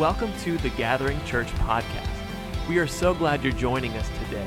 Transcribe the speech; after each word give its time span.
Welcome 0.00 0.32
to 0.44 0.56
the 0.56 0.70
Gathering 0.70 1.22
Church 1.26 1.48
podcast. 1.56 2.08
We 2.70 2.78
are 2.78 2.86
so 2.86 3.12
glad 3.12 3.44
you're 3.44 3.52
joining 3.52 3.92
us 3.98 4.08
today. 4.24 4.46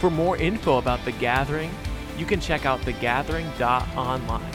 For 0.00 0.10
more 0.10 0.36
info 0.36 0.76
about 0.76 1.02
the 1.06 1.12
Gathering, 1.12 1.70
you 2.18 2.26
can 2.26 2.40
check 2.40 2.66
out 2.66 2.78
thegathering.online. 2.82 4.52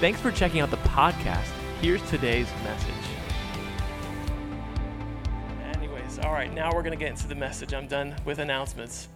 Thanks 0.00 0.20
for 0.20 0.32
checking 0.32 0.58
out 0.58 0.72
the 0.72 0.78
podcast. 0.78 1.46
Here's 1.80 2.02
today's 2.10 2.48
message. 2.64 2.94
Anyways, 5.76 6.18
all 6.24 6.32
right, 6.32 6.52
now 6.52 6.72
we're 6.74 6.82
going 6.82 6.98
to 6.98 6.98
get 6.98 7.10
into 7.10 7.28
the 7.28 7.36
message. 7.36 7.72
I'm 7.72 7.86
done 7.86 8.16
with 8.24 8.40
announcements. 8.40 9.06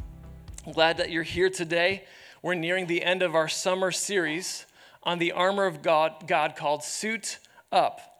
I'm 0.64 0.72
glad 0.72 0.98
that 0.98 1.10
you're 1.10 1.24
here 1.24 1.50
today. 1.50 2.04
We're 2.42 2.54
nearing 2.54 2.86
the 2.86 3.02
end 3.02 3.22
of 3.22 3.34
our 3.34 3.48
summer 3.48 3.90
series 3.90 4.66
on 5.02 5.18
the 5.18 5.32
armor 5.32 5.66
of 5.66 5.82
God, 5.82 6.28
God 6.28 6.54
called 6.54 6.84
Suit 6.84 7.40
Up. 7.72 8.17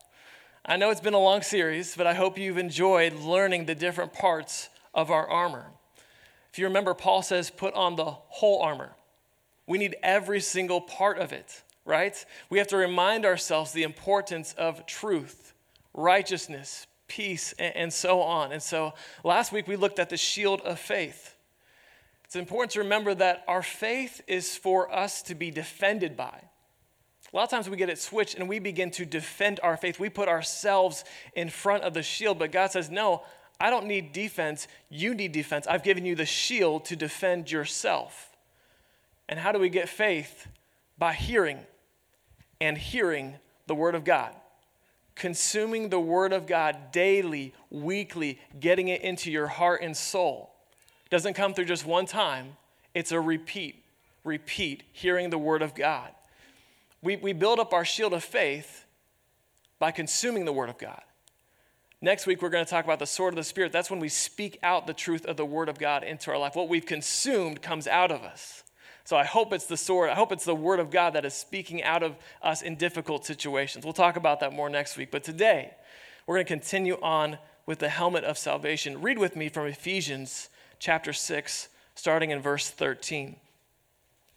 I 0.70 0.77
know 0.77 0.90
it's 0.90 1.00
been 1.00 1.14
a 1.14 1.18
long 1.18 1.40
series, 1.40 1.96
but 1.96 2.06
I 2.06 2.12
hope 2.12 2.36
you've 2.36 2.58
enjoyed 2.58 3.14
learning 3.14 3.64
the 3.64 3.74
different 3.74 4.12
parts 4.12 4.68
of 4.92 5.10
our 5.10 5.26
armor. 5.26 5.64
If 6.52 6.59
you 6.59 6.66
remember, 6.66 6.92
Paul 6.92 7.22
says, 7.22 7.48
put 7.48 7.72
on 7.72 7.96
the 7.96 8.04
whole 8.04 8.60
armor. 8.60 8.95
We 9.66 9.78
need 9.78 9.96
every 10.02 10.40
single 10.40 10.82
part 10.82 11.16
of 11.16 11.32
it, 11.32 11.62
right? 11.86 12.23
We 12.50 12.59
have 12.59 12.66
to 12.66 12.76
remind 12.76 13.24
ourselves 13.24 13.73
the 13.73 13.82
importance 13.82 14.52
of 14.59 14.84
truth, 14.84 15.54
righteousness, 15.95 16.87
peace, 17.06 17.54
and 17.59 17.90
so 17.90 18.20
on. 18.20 18.52
And 18.52 18.62
so 18.62 18.92
last 19.24 19.52
week 19.52 19.68
we 19.68 19.76
looked 19.76 19.98
at 19.98 20.10
the 20.10 20.18
shield 20.18 20.60
of 20.60 20.78
faith. 20.78 21.34
It's 22.26 22.37
important 22.37 22.73
to 22.73 22.80
remember 22.80 23.14
that 23.14 23.42
our 23.48 23.62
faith 23.62 24.20
is 24.26 24.54
for 24.54 24.95
us 24.95 25.23
to 25.23 25.34
be 25.34 25.50
defended 25.50 26.14
by. 26.14 26.42
A 27.32 27.37
lot 27.37 27.45
of 27.45 27.50
times 27.50 27.68
we 27.68 27.77
get 27.77 27.91
it 27.91 27.98
switched 27.98 28.37
and 28.37 28.48
we 28.48 28.59
begin 28.59 28.91
to 28.92 29.05
defend 29.05 29.60
our 29.62 29.77
faith. 29.77 30.00
We 30.00 30.09
put 30.09 30.28
ourselves 30.28 31.05
in 31.34 31.51
front 31.51 31.84
of 31.84 31.93
the 31.93 32.02
shield, 32.02 32.38
but 32.38 32.52
God 32.52 32.71
says, 32.71 32.90
No, 32.90 33.23
I 33.60 33.71
don't 33.71 33.87
need 33.87 34.12
defense. 34.12 34.66
You 34.88 35.15
need 35.15 35.32
defense. 35.32 35.66
I've 35.66 35.82
given 35.82 36.04
you 36.04 36.15
the 36.15 36.26
shield 36.26 36.87
to 36.87 36.96
defend 36.96 37.51
yourself. 37.51 38.37
And 39.29 39.38
how 39.38 39.52
do 39.52 39.59
we 39.59 39.68
get 39.68 39.88
faith? 39.88 40.46
By 40.96 41.12
hearing 41.12 41.59
and 42.60 42.79
hearing 42.79 43.34
the 43.66 43.74
Word 43.74 43.95
of 43.95 44.04
God. 44.04 44.34
Consuming 45.15 45.90
the 45.90 46.01
Word 46.01 46.32
of 46.32 46.46
God 46.46 46.93
daily, 46.93 47.52
weekly, 47.71 48.38
getting 48.59 48.88
it 48.88 49.02
into 49.02 49.30
your 49.30 49.49
heart 49.49 49.82
and 49.82 49.96
soul. 49.96 50.54
Doesn't 51.10 51.34
come 51.34 51.52
through 51.52 51.66
just 51.66 51.87
one 51.87 52.06
time, 52.06 52.56
it's 52.95 53.12
a 53.12 53.21
repeat, 53.21 53.82
repeat, 54.24 54.82
hearing 54.93 55.30
the 55.30 55.38
Word 55.38 55.62
of 55.62 55.74
God. 55.74 56.12
We, 57.02 57.16
we 57.16 57.32
build 57.32 57.59
up 57.59 57.73
our 57.73 57.85
shield 57.85 58.13
of 58.13 58.24
faith 58.24 58.85
by 59.79 59.91
consuming 59.91 60.45
the 60.45 60.52
Word 60.52 60.68
of 60.68 60.79
God. 60.79 61.02
Next 62.01 62.27
week, 62.27 62.43
we're 62.43 62.49
going 62.49 62.65
to 62.65 62.71
talk 62.71 62.85
about 62.85 63.01
the 63.01 63.07
sword 63.07 63.35
of 63.35 63.37
the 63.37 63.45
Spirit. 63.45 63.73
That's 63.73 63.90
when 63.90 64.00
we 64.00 64.09
speak 64.09 64.59
out 64.62 64.87
the 64.87 64.94
truth 64.94 65.27
of 65.27 65.37
the 65.37 65.44
Word 65.44 65.69
of 65.69 65.78
God 65.78 66.05
into 66.05 66.31
our 66.31 66.38
life. 66.38 66.55
What 66.55 66.69
we've 66.69 66.87
consumed 66.87 67.60
comes 67.60 67.87
out 67.87 68.12
of 68.12 68.22
us. 68.22 68.62
So 69.05 69.16
I 69.16 69.25
hope 69.25 69.53
it's 69.53 69.66
the 69.66 69.77
sword, 69.77 70.10
I 70.10 70.15
hope 70.15 70.32
it's 70.32 70.44
the 70.44 70.55
Word 70.55 70.81
of 70.81 70.91
God 70.91 71.15
that 71.15 71.25
is 71.25 71.34
speaking 71.34 71.82
out 71.82 72.03
of 72.03 72.15
us 72.43 72.62
in 72.62 72.77
difficult 72.77 73.25
situations. 73.25 73.84
We'll 73.84 73.94
talk 73.94 74.16
about 74.16 74.41
that 74.41 74.53
more 74.53 74.69
next 74.69 74.97
week. 74.97 75.10
But 75.10 75.25
today, 75.25 75.75
we're 76.27 76.37
going 76.37 76.47
to 76.47 76.53
continue 76.53 76.99
on 77.00 77.38
with 77.65 77.78
the 77.78 77.88
helmet 77.88 78.25
of 78.25 78.37
salvation. 78.37 79.00
Read 79.00 79.19
with 79.19 79.34
me 79.34 79.49
from 79.49 79.66
Ephesians 79.66 80.50
chapter 80.78 81.12
6, 81.12 81.69
starting 81.94 82.31
in 82.31 82.43
verse 82.43 82.69
13. 82.71 83.37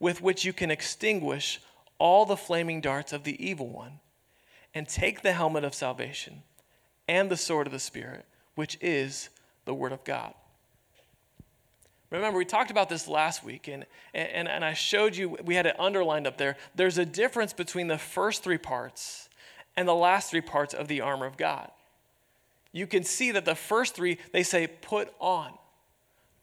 with 0.00 0.20
which 0.20 0.44
you 0.44 0.52
can 0.52 0.70
extinguish 0.70 1.60
all 1.98 2.24
the 2.24 2.36
flaming 2.36 2.80
darts 2.80 3.12
of 3.12 3.24
the 3.24 3.46
evil 3.46 3.68
one, 3.68 4.00
and 4.74 4.88
take 4.88 5.20
the 5.22 5.32
helmet 5.32 5.64
of 5.64 5.74
salvation 5.74 6.42
and 7.06 7.30
the 7.30 7.36
sword 7.36 7.66
of 7.66 7.72
the 7.72 7.78
Spirit, 7.78 8.24
which 8.54 8.78
is 8.80 9.28
the 9.64 9.74
Word 9.74 9.92
of 9.92 10.02
God. 10.04 10.32
Remember, 12.10 12.38
we 12.38 12.44
talked 12.44 12.70
about 12.70 12.88
this 12.88 13.06
last 13.06 13.44
week, 13.44 13.68
and, 13.68 13.84
and, 14.14 14.48
and 14.48 14.64
I 14.64 14.72
showed 14.72 15.14
you, 15.14 15.36
we 15.44 15.54
had 15.54 15.66
it 15.66 15.78
underlined 15.78 16.26
up 16.26 16.38
there. 16.38 16.56
There's 16.74 16.98
a 16.98 17.04
difference 17.04 17.52
between 17.52 17.86
the 17.86 17.98
first 17.98 18.42
three 18.42 18.58
parts 18.58 19.28
and 19.76 19.86
the 19.86 19.94
last 19.94 20.30
three 20.30 20.40
parts 20.40 20.74
of 20.74 20.88
the 20.88 21.00
armor 21.00 21.26
of 21.26 21.36
God. 21.36 21.70
You 22.72 22.86
can 22.86 23.04
see 23.04 23.30
that 23.32 23.44
the 23.44 23.54
first 23.54 23.94
three, 23.94 24.18
they 24.32 24.42
say, 24.42 24.66
put 24.66 25.12
on, 25.20 25.52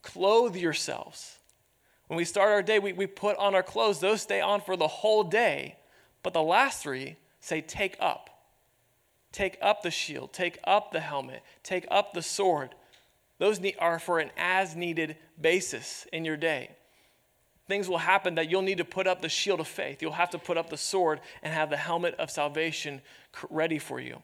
clothe 0.03 0.55
yourselves. 0.55 1.36
When 2.07 2.17
we 2.17 2.25
start 2.25 2.49
our 2.49 2.63
day, 2.63 2.79
we, 2.79 2.93
we 2.93 3.05
put 3.05 3.37
on 3.37 3.53
our 3.53 3.63
clothes. 3.63 3.99
Those 3.99 4.21
stay 4.21 4.41
on 4.41 4.61
for 4.61 4.75
the 4.77 4.87
whole 4.87 5.23
day. 5.23 5.75
But 6.23 6.33
the 6.33 6.41
last 6.41 6.81
three 6.81 7.17
say, 7.39 7.61
take 7.61 7.97
up. 7.99 8.29
Take 9.31 9.57
up 9.61 9.83
the 9.83 9.91
shield, 9.91 10.33
take 10.33 10.57
up 10.63 10.91
the 10.91 10.99
helmet, 10.99 11.43
take 11.61 11.85
up 11.91 12.13
the 12.13 12.21
sword. 12.21 12.73
Those 13.39 13.59
are 13.77 13.99
for 13.99 14.19
an 14.19 14.31
as 14.37 14.75
needed 14.75 15.17
basis 15.39 16.07
in 16.11 16.25
your 16.25 16.37
day. 16.37 16.71
Things 17.67 17.89
will 17.89 17.97
happen 17.97 18.35
that 18.35 18.49
you'll 18.49 18.61
need 18.61 18.77
to 18.77 18.85
put 18.85 19.05
up 19.05 19.21
the 19.21 19.29
shield 19.29 19.59
of 19.59 19.67
faith. 19.67 20.01
You'll 20.01 20.13
have 20.13 20.29
to 20.31 20.39
put 20.39 20.57
up 20.57 20.69
the 20.69 20.77
sword 20.77 21.19
and 21.43 21.53
have 21.53 21.69
the 21.69 21.77
helmet 21.77 22.15
of 22.15 22.31
salvation 22.31 23.01
ready 23.49 23.77
for 23.77 23.99
you. 23.99 24.21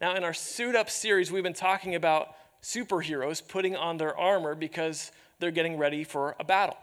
Now, 0.00 0.16
in 0.16 0.24
our 0.24 0.34
Suit 0.34 0.74
Up 0.74 0.90
series, 0.90 1.30
we've 1.30 1.42
been 1.42 1.52
talking 1.52 1.94
about 1.94 2.34
superheroes 2.62 3.46
putting 3.46 3.76
on 3.76 3.98
their 3.98 4.16
armor 4.16 4.54
because 4.54 5.12
they're 5.42 5.50
getting 5.50 5.76
ready 5.76 6.04
for 6.04 6.36
a 6.38 6.44
battle. 6.44 6.76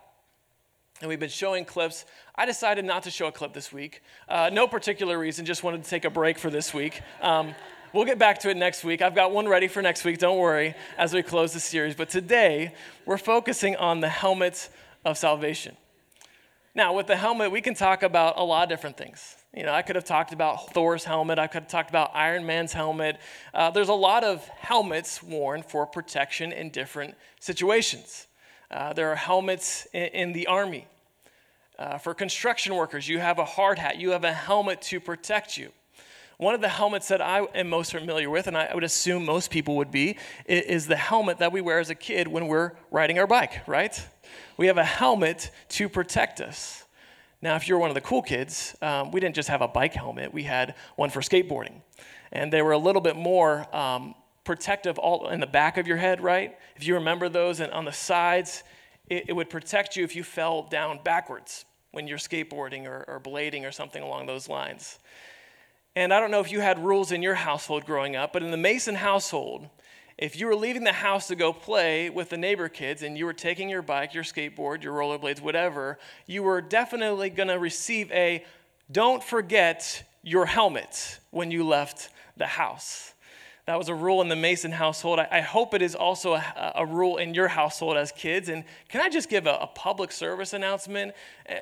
And 0.99 1.07
we've 1.07 1.19
been 1.19 1.29
showing 1.29 1.63
clips. 1.63 2.03
I 2.35 2.45
decided 2.45 2.83
not 2.83 3.03
to 3.03 3.09
show 3.09 3.27
a 3.27 3.31
clip 3.31 3.53
this 3.53 3.71
week. 3.71 4.03
Uh, 4.27 4.49
no 4.51 4.67
particular 4.67 5.17
reason, 5.17 5.45
just 5.45 5.63
wanted 5.63 5.85
to 5.85 5.89
take 5.89 6.03
a 6.03 6.09
break 6.09 6.37
for 6.37 6.49
this 6.49 6.73
week. 6.73 7.01
Um, 7.21 7.55
we'll 7.93 8.03
get 8.03 8.19
back 8.19 8.39
to 8.39 8.49
it 8.49 8.57
next 8.57 8.83
week. 8.83 9.01
I've 9.01 9.15
got 9.15 9.31
one 9.31 9.47
ready 9.47 9.69
for 9.69 9.81
next 9.81 10.03
week, 10.03 10.17
don't 10.17 10.37
worry, 10.37 10.75
as 10.97 11.13
we 11.13 11.23
close 11.23 11.53
the 11.53 11.61
series. 11.61 11.95
But 11.95 12.09
today, 12.09 12.73
we're 13.05 13.17
focusing 13.17 13.77
on 13.77 14.01
the 14.01 14.09
helmet 14.09 14.67
of 15.05 15.17
salvation. 15.17 15.77
Now, 16.75 16.91
with 16.91 17.07
the 17.07 17.15
helmet, 17.15 17.51
we 17.51 17.61
can 17.61 17.75
talk 17.75 18.03
about 18.03 18.37
a 18.37 18.43
lot 18.43 18.63
of 18.63 18.69
different 18.69 18.97
things. 18.97 19.37
You 19.55 19.63
know, 19.63 19.73
I 19.73 19.83
could 19.83 19.95
have 19.95 20.05
talked 20.05 20.33
about 20.33 20.73
Thor's 20.73 21.05
helmet. 21.05 21.39
I 21.39 21.47
could 21.47 21.63
have 21.63 21.71
talked 21.71 21.89
about 21.89 22.11
Iron 22.13 22.45
Man's 22.45 22.73
helmet. 22.73 23.19
Uh, 23.53 23.71
there's 23.71 23.87
a 23.87 23.93
lot 23.93 24.25
of 24.25 24.45
helmets 24.49 25.23
worn 25.23 25.63
for 25.63 25.85
protection 25.85 26.51
in 26.51 26.71
different 26.71 27.15
situations. 27.39 28.27
Uh, 28.71 28.93
there 28.93 29.11
are 29.11 29.15
helmets 29.15 29.87
in, 29.93 30.05
in 30.07 30.33
the 30.33 30.47
army. 30.47 30.87
Uh, 31.79 31.97
for 31.97 32.13
construction 32.13 32.75
workers, 32.75 33.07
you 33.07 33.19
have 33.19 33.39
a 33.39 33.45
hard 33.45 33.79
hat, 33.79 33.97
you 33.97 34.11
have 34.11 34.23
a 34.23 34.33
helmet 34.33 34.81
to 34.81 34.99
protect 34.99 35.57
you. 35.57 35.71
One 36.37 36.53
of 36.53 36.61
the 36.61 36.69
helmets 36.69 37.07
that 37.07 37.21
I 37.21 37.39
am 37.55 37.69
most 37.69 37.91
familiar 37.91 38.29
with, 38.29 38.47
and 38.47 38.57
I 38.57 38.71
would 38.73 38.83
assume 38.83 39.25
most 39.25 39.49
people 39.49 39.75
would 39.77 39.91
be, 39.91 40.17
is 40.45 40.87
the 40.87 40.95
helmet 40.95 41.39
that 41.39 41.51
we 41.51 41.61
wear 41.61 41.79
as 41.79 41.89
a 41.89 41.95
kid 41.95 42.27
when 42.27 42.47
we're 42.47 42.73
riding 42.91 43.17
our 43.19 43.27
bike, 43.27 43.67
right? 43.67 44.01
We 44.55 44.67
have 44.67 44.77
a 44.77 44.83
helmet 44.83 45.51
to 45.69 45.89
protect 45.89 46.39
us. 46.39 46.85
Now, 47.41 47.55
if 47.55 47.67
you're 47.67 47.79
one 47.79 47.89
of 47.89 47.95
the 47.95 48.01
cool 48.01 48.21
kids, 48.21 48.75
um, 48.81 49.11
we 49.11 49.19
didn't 49.19 49.35
just 49.35 49.49
have 49.49 49.61
a 49.61 49.67
bike 49.67 49.93
helmet, 49.93 50.33
we 50.33 50.43
had 50.43 50.75
one 50.95 51.09
for 51.09 51.21
skateboarding. 51.21 51.81
And 52.31 52.53
they 52.53 52.61
were 52.61 52.73
a 52.73 52.77
little 52.77 53.01
bit 53.01 53.15
more 53.15 53.65
um, 53.75 54.15
protective 54.49 54.97
all 54.97 55.29
in 55.29 55.39
the 55.39 55.45
back 55.45 55.77
of 55.77 55.85
your 55.85 55.97
head, 55.97 56.21
right? 56.21 56.57
If 56.75 56.87
you 56.87 56.95
remember 56.95 57.29
those, 57.29 57.59
and 57.59 57.71
on 57.71 57.85
the 57.85 57.91
sides, 57.91 58.63
it, 59.07 59.25
it 59.27 59.33
would 59.33 59.47
protect 59.47 59.95
you 59.95 60.03
if 60.03 60.15
you 60.15 60.23
fell 60.23 60.63
down 60.63 61.01
backwards 61.03 61.65
when 61.91 62.07
you're 62.07 62.17
skateboarding 62.17 62.87
or, 62.87 63.05
or 63.07 63.19
blading 63.19 63.63
or 63.63 63.71
something 63.71 64.01
along 64.01 64.25
those 64.25 64.49
lines. 64.49 64.97
And 65.95 66.11
I 66.11 66.19
don't 66.19 66.31
know 66.31 66.39
if 66.39 66.51
you 66.51 66.61
had 66.61 66.83
rules 66.83 67.11
in 67.11 67.21
your 67.21 67.35
household 67.35 67.85
growing 67.85 68.15
up, 68.15 68.33
but 68.33 68.41
in 68.41 68.49
the 68.49 68.57
Mason 68.57 68.95
household, 68.95 69.69
if 70.17 70.39
you 70.39 70.47
were 70.47 70.55
leaving 70.55 70.83
the 70.83 70.93
house 70.93 71.27
to 71.27 71.35
go 71.35 71.53
play 71.53 72.09
with 72.09 72.29
the 72.29 72.37
neighbor 72.37 72.69
kids 72.69 73.03
and 73.03 73.15
you 73.19 73.27
were 73.27 73.33
taking 73.33 73.69
your 73.69 73.83
bike, 73.83 74.15
your 74.15 74.23
skateboard, 74.23 74.81
your 74.81 74.95
rollerblades, 74.95 75.41
whatever, 75.41 75.99
you 76.25 76.41
were 76.41 76.59
definitely 76.59 77.29
going 77.29 77.49
to 77.49 77.59
receive 77.59 78.11
a 78.11 78.43
don't 78.91 79.23
forget 79.23 80.09
your 80.23 80.47
helmet 80.47 81.19
when 81.29 81.51
you 81.51 81.67
left 81.67 82.09
the 82.35 82.47
house. 82.47 83.13
That 83.69 83.77
was 83.77 83.87
a 83.87 83.93
rule 83.93 84.23
in 84.23 84.29
the 84.29 84.35
Mason 84.35 84.71
household. 84.71 85.19
I, 85.19 85.27
I 85.31 85.41
hope 85.41 85.75
it 85.75 85.83
is 85.83 85.93
also 85.93 86.33
a, 86.33 86.71
a, 86.73 86.87
rule 86.87 87.17
in 87.17 87.35
your 87.35 87.47
household 87.47 87.97
as 87.97 88.11
kids. 88.11 88.49
And 88.49 88.63
can 88.87 88.99
I 88.99 89.09
just 89.09 89.29
give 89.29 89.45
a, 89.45 89.57
a 89.61 89.67
public 89.67 90.11
service 90.11 90.53
announcement 90.53 91.13
uh, 91.47 91.53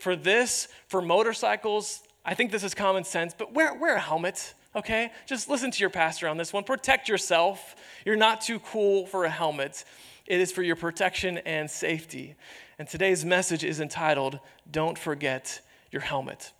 for 0.00 0.16
this, 0.16 0.66
for 0.88 1.00
motorcycles? 1.00 2.02
I 2.24 2.34
think 2.34 2.50
this 2.50 2.64
is 2.64 2.74
common 2.74 3.04
sense, 3.04 3.32
but 3.32 3.54
wear, 3.54 3.74
wear 3.74 3.94
a 3.94 4.00
helmet 4.00 4.54
okay? 4.74 5.12
Just 5.24 5.48
listen 5.48 5.70
to 5.70 5.78
your 5.78 5.90
pastor 5.90 6.26
on 6.26 6.36
this 6.36 6.52
one. 6.52 6.64
Protect 6.64 7.08
yourself. 7.08 7.76
You're 8.04 8.16
not 8.16 8.40
too 8.40 8.58
cool 8.58 9.06
for 9.06 9.24
a 9.24 9.30
helmet. 9.30 9.84
It 10.26 10.40
is 10.40 10.50
for 10.50 10.62
your 10.62 10.74
protection 10.74 11.38
and 11.38 11.70
safety. 11.70 12.34
And 12.80 12.88
today's 12.88 13.24
message 13.24 13.62
is 13.62 13.78
entitled, 13.78 14.40
Don't 14.68 14.98
Forget 14.98 15.60
Your 15.92 16.02
Helmet. 16.02 16.52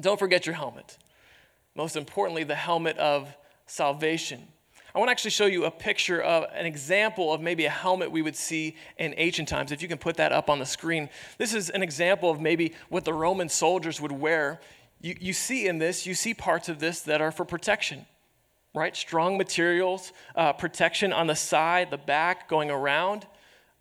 Don't 0.00 0.18
forget 0.18 0.44
your 0.44 0.56
helmet. 0.56 0.98
Most 1.76 1.94
importantly, 1.94 2.42
the 2.42 2.56
helmet 2.56 2.98
of 2.98 3.32
salvation. 3.66 4.48
I 4.94 5.00
want 5.00 5.08
to 5.08 5.10
actually 5.10 5.32
show 5.32 5.46
you 5.46 5.64
a 5.64 5.72
picture 5.72 6.22
of 6.22 6.44
an 6.54 6.66
example 6.66 7.32
of 7.32 7.40
maybe 7.40 7.64
a 7.64 7.70
helmet 7.70 8.12
we 8.12 8.22
would 8.22 8.36
see 8.36 8.76
in 8.96 9.12
ancient 9.16 9.48
times. 9.48 9.72
If 9.72 9.82
you 9.82 9.88
can 9.88 9.98
put 9.98 10.16
that 10.18 10.30
up 10.30 10.48
on 10.48 10.60
the 10.60 10.66
screen. 10.66 11.08
This 11.36 11.52
is 11.52 11.68
an 11.68 11.82
example 11.82 12.30
of 12.30 12.40
maybe 12.40 12.74
what 12.90 13.04
the 13.04 13.12
Roman 13.12 13.48
soldiers 13.48 14.00
would 14.00 14.12
wear. 14.12 14.60
You, 15.00 15.16
you 15.18 15.32
see 15.32 15.66
in 15.66 15.78
this, 15.78 16.06
you 16.06 16.14
see 16.14 16.32
parts 16.32 16.68
of 16.68 16.78
this 16.78 17.00
that 17.02 17.20
are 17.20 17.32
for 17.32 17.44
protection, 17.44 18.06
right? 18.72 18.94
Strong 18.94 19.36
materials, 19.36 20.12
uh, 20.36 20.52
protection 20.52 21.12
on 21.12 21.26
the 21.26 21.34
side, 21.34 21.90
the 21.90 21.98
back, 21.98 22.48
going 22.48 22.70
around. 22.70 23.26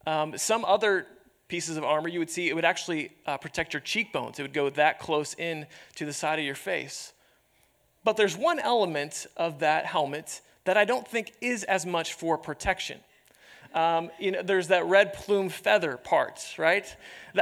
Um, 0.07 0.35
some 0.35 0.65
other 0.65 1.05
pieces 1.47 1.77
of 1.77 1.83
armor, 1.83 2.09
you 2.09 2.17
would 2.17 2.31
see 2.31 2.49
it 2.49 2.55
would 2.55 2.65
actually 2.65 3.11
uh, 3.27 3.37
protect 3.37 3.73
your 3.73 3.81
cheekbones. 3.81 4.39
It 4.39 4.41
would 4.41 4.53
go 4.53 4.71
that 4.71 4.97
close 4.97 5.35
in 5.35 5.67
to 5.95 6.05
the 6.07 6.13
side 6.13 6.39
of 6.39 6.45
your 6.45 6.55
face. 6.55 7.13
But 8.03 8.17
there's 8.17 8.35
one 8.35 8.59
element 8.59 9.27
of 9.37 9.59
that 9.59 9.85
helmet 9.85 10.41
that 10.65 10.77
I 10.77 10.85
don't 10.85 11.07
think 11.07 11.33
is 11.41 11.63
as 11.63 11.85
much 11.85 12.13
for 12.13 12.37
protection. 12.37 12.99
Um, 13.73 14.11
you 14.19 14.31
know, 14.31 14.43
there's 14.43 14.67
that 14.67 14.85
red 14.85 15.13
plume 15.13 15.49
feather 15.49 15.97
part, 15.97 16.53
right? 16.57 16.95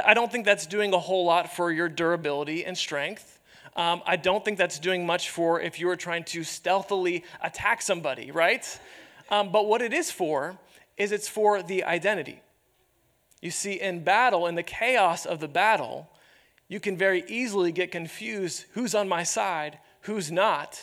I 0.04 0.14
don't 0.14 0.32
think 0.32 0.44
that's 0.44 0.66
doing 0.66 0.94
a 0.94 0.98
whole 0.98 1.26
lot 1.26 1.54
for 1.54 1.70
your 1.70 1.88
durability 1.88 2.64
and 2.64 2.76
strength. 2.76 3.38
Um, 3.76 4.02
I 4.06 4.16
don't 4.16 4.44
think 4.44 4.58
that's 4.58 4.78
doing 4.78 5.06
much 5.06 5.30
for 5.30 5.60
if 5.60 5.78
you 5.78 5.86
were 5.86 5.96
trying 5.96 6.24
to 6.24 6.44
stealthily 6.44 7.24
attack 7.42 7.82
somebody, 7.82 8.30
right? 8.30 8.80
Um, 9.30 9.52
but 9.52 9.66
what 9.66 9.82
it 9.82 9.92
is 9.92 10.10
for 10.10 10.58
is 10.96 11.12
it's 11.12 11.28
for 11.28 11.62
the 11.62 11.84
identity. 11.84 12.40
You 13.40 13.50
see, 13.50 13.80
in 13.80 14.04
battle, 14.04 14.46
in 14.46 14.54
the 14.54 14.62
chaos 14.62 15.26
of 15.26 15.40
the 15.40 15.48
battle, 15.48 16.08
you 16.68 16.80
can 16.80 16.96
very 16.96 17.24
easily 17.28 17.72
get 17.72 17.90
confused 17.90 18.64
who's 18.72 18.94
on 18.94 19.08
my 19.08 19.22
side, 19.22 19.78
who's 20.02 20.30
not. 20.30 20.80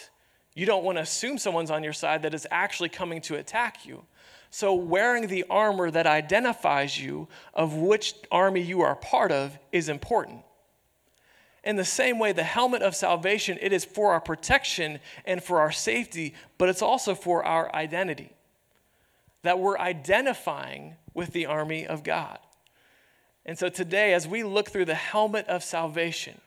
You 0.54 0.66
don't 0.66 0.84
want 0.84 0.98
to 0.98 1.04
assume 1.04 1.38
someone's 1.38 1.72
on 1.72 1.84
your 1.84 1.94
side 1.94 2.24
that 2.24 2.34
is 2.34 2.48
actually 2.52 2.90
coming 2.90 3.22
to 3.22 3.36
attack 3.36 3.86
you. 3.86 4.04
So, 4.52 4.74
wearing 4.74 5.28
the 5.28 5.46
armor 5.50 5.92
that 5.92 6.08
identifies 6.08 7.00
you 7.00 7.28
of 7.54 7.76
which 7.76 8.16
army 8.32 8.62
you 8.62 8.82
are 8.82 8.96
part 8.96 9.32
of 9.32 9.58
is 9.72 9.90
important. 9.90 10.42
In 11.64 11.76
the 11.76 11.86
same 11.86 12.18
way, 12.20 12.32
the 12.32 12.44
helmet 12.44 12.82
of 12.82 12.96
salvation, 12.96 13.60
it 13.62 13.74
is 13.74 13.86
for 13.86 14.12
our 14.12 14.22
protection 14.22 15.00
and 15.26 15.44
for 15.44 15.60
our 15.60 15.72
safety, 15.72 16.34
but 16.58 16.70
it's 16.70 16.82
also 16.82 17.14
for 17.14 17.44
our 17.44 17.74
identity. 17.76 18.32
That 19.44 19.60
we're 19.60 19.78
identifying 19.78 20.96
with 21.14 21.32
the 21.32 21.46
army 21.46 21.86
of 21.86 22.04
God. 22.04 22.40
And 23.46 23.58
so 23.58 23.70
today, 23.70 24.14
as 24.14 24.28
we 24.28 24.44
look 24.44 24.70
through 24.70 24.86
the 24.86 24.96
helmet 24.96 25.48
of 25.48 25.64
salvation, 25.64 26.40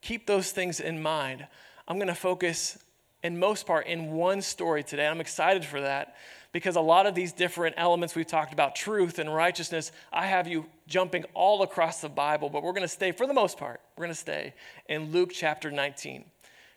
keep 0.00 0.26
those 0.26 0.50
things 0.52 0.80
in 0.80 1.02
mind. 1.02 1.46
I'm 1.88 1.96
going 1.96 2.08
to 2.08 2.14
focus, 2.14 2.78
in 3.22 3.38
most 3.38 3.66
part, 3.66 3.86
in 3.86 4.12
one 4.12 4.42
story 4.42 4.82
today. 4.82 5.06
I'm 5.06 5.20
excited 5.20 5.64
for 5.64 5.80
that 5.80 6.16
because 6.52 6.76
a 6.76 6.80
lot 6.80 7.06
of 7.06 7.14
these 7.14 7.32
different 7.32 7.74
elements 7.78 8.14
we've 8.14 8.26
talked 8.26 8.52
about, 8.52 8.74
truth 8.74 9.18
and 9.18 9.32
righteousness, 9.32 9.92
I 10.12 10.26
have 10.26 10.48
you 10.48 10.66
jumping 10.86 11.24
all 11.34 11.62
across 11.62 12.00
the 12.00 12.08
Bible, 12.08 12.48
but 12.48 12.62
we're 12.62 12.72
going 12.72 12.82
to 12.82 12.88
stay, 12.88 13.12
for 13.12 13.26
the 13.26 13.34
most 13.34 13.58
part, 13.58 13.80
we're 13.96 14.04
going 14.04 14.14
to 14.14 14.20
stay 14.20 14.54
in 14.88 15.12
Luke 15.12 15.30
chapter 15.32 15.70
19. 15.70 16.24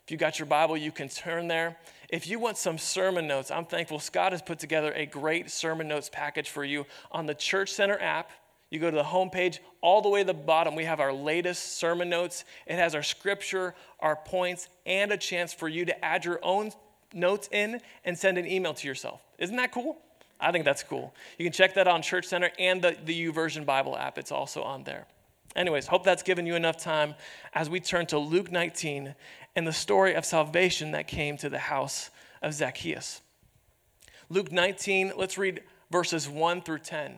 If 0.03 0.11
you 0.11 0.17
got 0.17 0.39
your 0.39 0.47
Bible, 0.47 0.75
you 0.75 0.91
can 0.91 1.07
turn 1.07 1.47
there. 1.47 1.77
If 2.09 2.27
you 2.27 2.39
want 2.39 2.57
some 2.57 2.77
sermon 2.77 3.27
notes, 3.27 3.51
I'm 3.51 3.65
thankful 3.65 3.99
Scott 3.99 4.31
has 4.31 4.41
put 4.41 4.59
together 4.59 4.91
a 4.93 5.05
great 5.05 5.51
sermon 5.51 5.87
notes 5.87 6.09
package 6.11 6.49
for 6.49 6.65
you 6.65 6.85
on 7.11 7.25
the 7.25 7.35
Church 7.35 7.71
Center 7.71 7.99
app. 8.01 8.31
You 8.69 8.79
go 8.79 8.91
to 8.91 8.97
the 8.97 9.03
homepage, 9.03 9.59
all 9.81 10.01
the 10.01 10.09
way 10.09 10.21
to 10.21 10.27
the 10.27 10.33
bottom, 10.33 10.75
we 10.75 10.85
have 10.85 10.99
our 10.99 11.11
latest 11.11 11.77
sermon 11.77 12.09
notes. 12.09 12.45
It 12.67 12.75
has 12.75 12.93
our 12.93 13.01
scripture, 13.01 13.73
our 13.99 14.15
points, 14.15 14.69
and 14.85 15.11
a 15.11 15.17
chance 15.17 15.53
for 15.53 15.67
you 15.67 15.85
to 15.85 16.05
add 16.05 16.25
your 16.25 16.39
own 16.43 16.71
notes 17.13 17.49
in 17.51 17.81
and 18.05 18.17
send 18.17 18.37
an 18.37 18.45
email 18.45 18.75
to 18.75 18.87
yourself. 18.87 19.21
Isn't 19.39 19.55
that 19.55 19.71
cool? 19.71 19.97
I 20.39 20.51
think 20.51 20.65
that's 20.65 20.83
cool. 20.83 21.13
You 21.37 21.45
can 21.45 21.51
check 21.51 21.73
that 21.73 21.87
on 21.87 22.01
Church 22.01 22.25
Center 22.25 22.51
and 22.59 22.81
the, 22.81 22.95
the 23.03 23.27
YouVersion 23.27 23.65
Bible 23.65 23.97
app. 23.97 24.17
It's 24.17 24.31
also 24.31 24.61
on 24.61 24.83
there. 24.83 25.07
Anyways, 25.55 25.87
hope 25.87 26.03
that's 26.03 26.23
given 26.23 26.45
you 26.45 26.55
enough 26.55 26.77
time 26.77 27.15
as 27.53 27.69
we 27.69 27.79
turn 27.79 28.05
to 28.07 28.19
Luke 28.19 28.51
19 28.51 29.15
and 29.55 29.67
the 29.67 29.73
story 29.73 30.13
of 30.13 30.25
salvation 30.25 30.91
that 30.91 31.07
came 31.07 31.37
to 31.37 31.49
the 31.49 31.57
house 31.57 32.11
of 32.43 32.53
Zacchaeus. 32.53 33.21
Luke 34.29 34.51
19, 34.51 35.13
let's 35.17 35.39
read 35.39 35.63
verses 35.89 36.29
1 36.29 36.61
through 36.61 36.79
10 36.79 37.17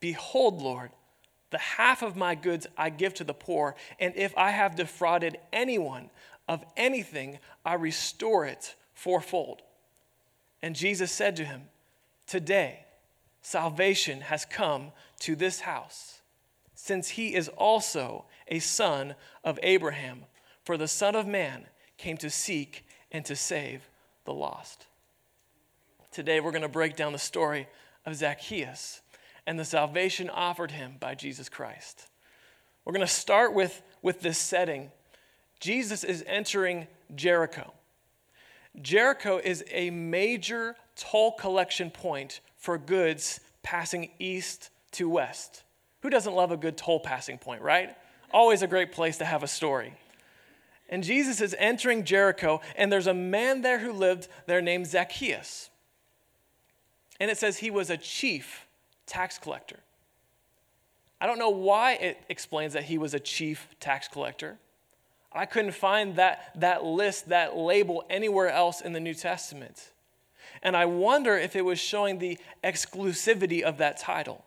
Behold, 0.00 0.62
Lord, 0.62 0.90
the 1.50 1.58
half 1.58 2.02
of 2.02 2.16
my 2.16 2.34
goods 2.34 2.66
I 2.76 2.90
give 2.90 3.14
to 3.14 3.24
the 3.24 3.34
poor, 3.34 3.74
and 3.98 4.14
if 4.16 4.36
I 4.36 4.50
have 4.50 4.76
defrauded 4.76 5.38
anyone 5.52 6.10
of 6.46 6.64
anything, 6.76 7.38
I 7.64 7.74
restore 7.74 8.44
it 8.44 8.74
fourfold. 8.94 9.62
And 10.62 10.74
Jesus 10.74 11.12
said 11.12 11.36
to 11.36 11.44
him, 11.44 11.62
Today 12.26 12.84
salvation 13.40 14.22
has 14.22 14.44
come 14.44 14.92
to 15.20 15.34
this 15.34 15.60
house, 15.60 16.20
since 16.74 17.10
he 17.10 17.34
is 17.34 17.48
also 17.48 18.26
a 18.48 18.58
son 18.58 19.14
of 19.44 19.58
Abraham. 19.62 20.24
For 20.64 20.76
the 20.76 20.88
Son 20.88 21.14
of 21.14 21.26
Man 21.26 21.64
came 21.96 22.18
to 22.18 22.28
seek 22.28 22.84
and 23.10 23.24
to 23.24 23.34
save 23.34 23.88
the 24.24 24.34
lost. 24.34 24.86
Today 26.12 26.40
we're 26.40 26.50
going 26.50 26.62
to 26.62 26.68
break 26.68 26.94
down 26.94 27.12
the 27.12 27.18
story 27.18 27.68
of 28.04 28.16
Zacchaeus 28.16 29.00
and 29.48 29.58
the 29.58 29.64
salvation 29.64 30.28
offered 30.28 30.70
him 30.70 30.96
by 31.00 31.14
Jesus 31.14 31.48
Christ. 31.48 32.06
We're 32.84 32.92
going 32.92 33.00
to 33.00 33.10
start 33.10 33.54
with, 33.54 33.80
with 34.02 34.20
this 34.20 34.36
setting. 34.36 34.90
Jesus 35.58 36.04
is 36.04 36.22
entering 36.26 36.86
Jericho. 37.14 37.72
Jericho 38.82 39.40
is 39.42 39.64
a 39.70 39.88
major 39.88 40.76
toll 40.96 41.32
collection 41.32 41.90
point 41.90 42.40
for 42.58 42.76
goods 42.76 43.40
passing 43.62 44.10
east 44.18 44.68
to 44.92 45.08
west. 45.08 45.62
Who 46.02 46.10
doesn't 46.10 46.34
love 46.34 46.52
a 46.52 46.58
good 46.58 46.76
toll 46.76 47.00
passing 47.00 47.38
point, 47.38 47.62
right? 47.62 47.96
Always 48.30 48.60
a 48.60 48.66
great 48.66 48.92
place 48.92 49.16
to 49.16 49.24
have 49.24 49.42
a 49.42 49.48
story. 49.48 49.94
And 50.90 51.02
Jesus 51.02 51.40
is 51.40 51.56
entering 51.58 52.04
Jericho, 52.04 52.60
and 52.76 52.92
there's 52.92 53.06
a 53.06 53.14
man 53.14 53.62
there 53.62 53.78
who 53.78 53.94
lived 53.94 54.28
there 54.44 54.60
named 54.60 54.88
Zacchaeus. 54.88 55.70
And 57.18 57.30
it 57.30 57.38
says 57.38 57.56
he 57.56 57.70
was 57.70 57.88
a 57.88 57.96
chief 57.96 58.66
tax 59.08 59.38
collector. 59.38 59.80
I 61.20 61.26
don't 61.26 61.38
know 61.38 61.50
why 61.50 61.94
it 61.94 62.22
explains 62.28 62.74
that 62.74 62.84
he 62.84 62.98
was 62.98 63.14
a 63.14 63.20
chief 63.20 63.74
tax 63.80 64.06
collector. 64.06 64.58
I 65.32 65.46
couldn't 65.46 65.72
find 65.72 66.16
that, 66.16 66.52
that 66.60 66.84
list, 66.84 67.28
that 67.30 67.56
label 67.56 68.04
anywhere 68.08 68.48
else 68.48 68.80
in 68.80 68.92
the 68.92 69.00
New 69.00 69.14
Testament. 69.14 69.90
And 70.62 70.76
I 70.76 70.86
wonder 70.86 71.36
if 71.36 71.56
it 71.56 71.64
was 71.64 71.78
showing 71.78 72.18
the 72.18 72.38
exclusivity 72.62 73.62
of 73.62 73.78
that 73.78 73.98
title. 73.98 74.44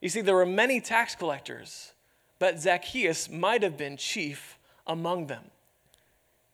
You 0.00 0.08
see, 0.08 0.20
there 0.20 0.34
were 0.34 0.46
many 0.46 0.80
tax 0.80 1.14
collectors, 1.14 1.92
but 2.38 2.60
Zacchaeus 2.60 3.30
might 3.30 3.62
have 3.62 3.76
been 3.76 3.96
chief 3.96 4.58
among 4.86 5.28
them. 5.28 5.44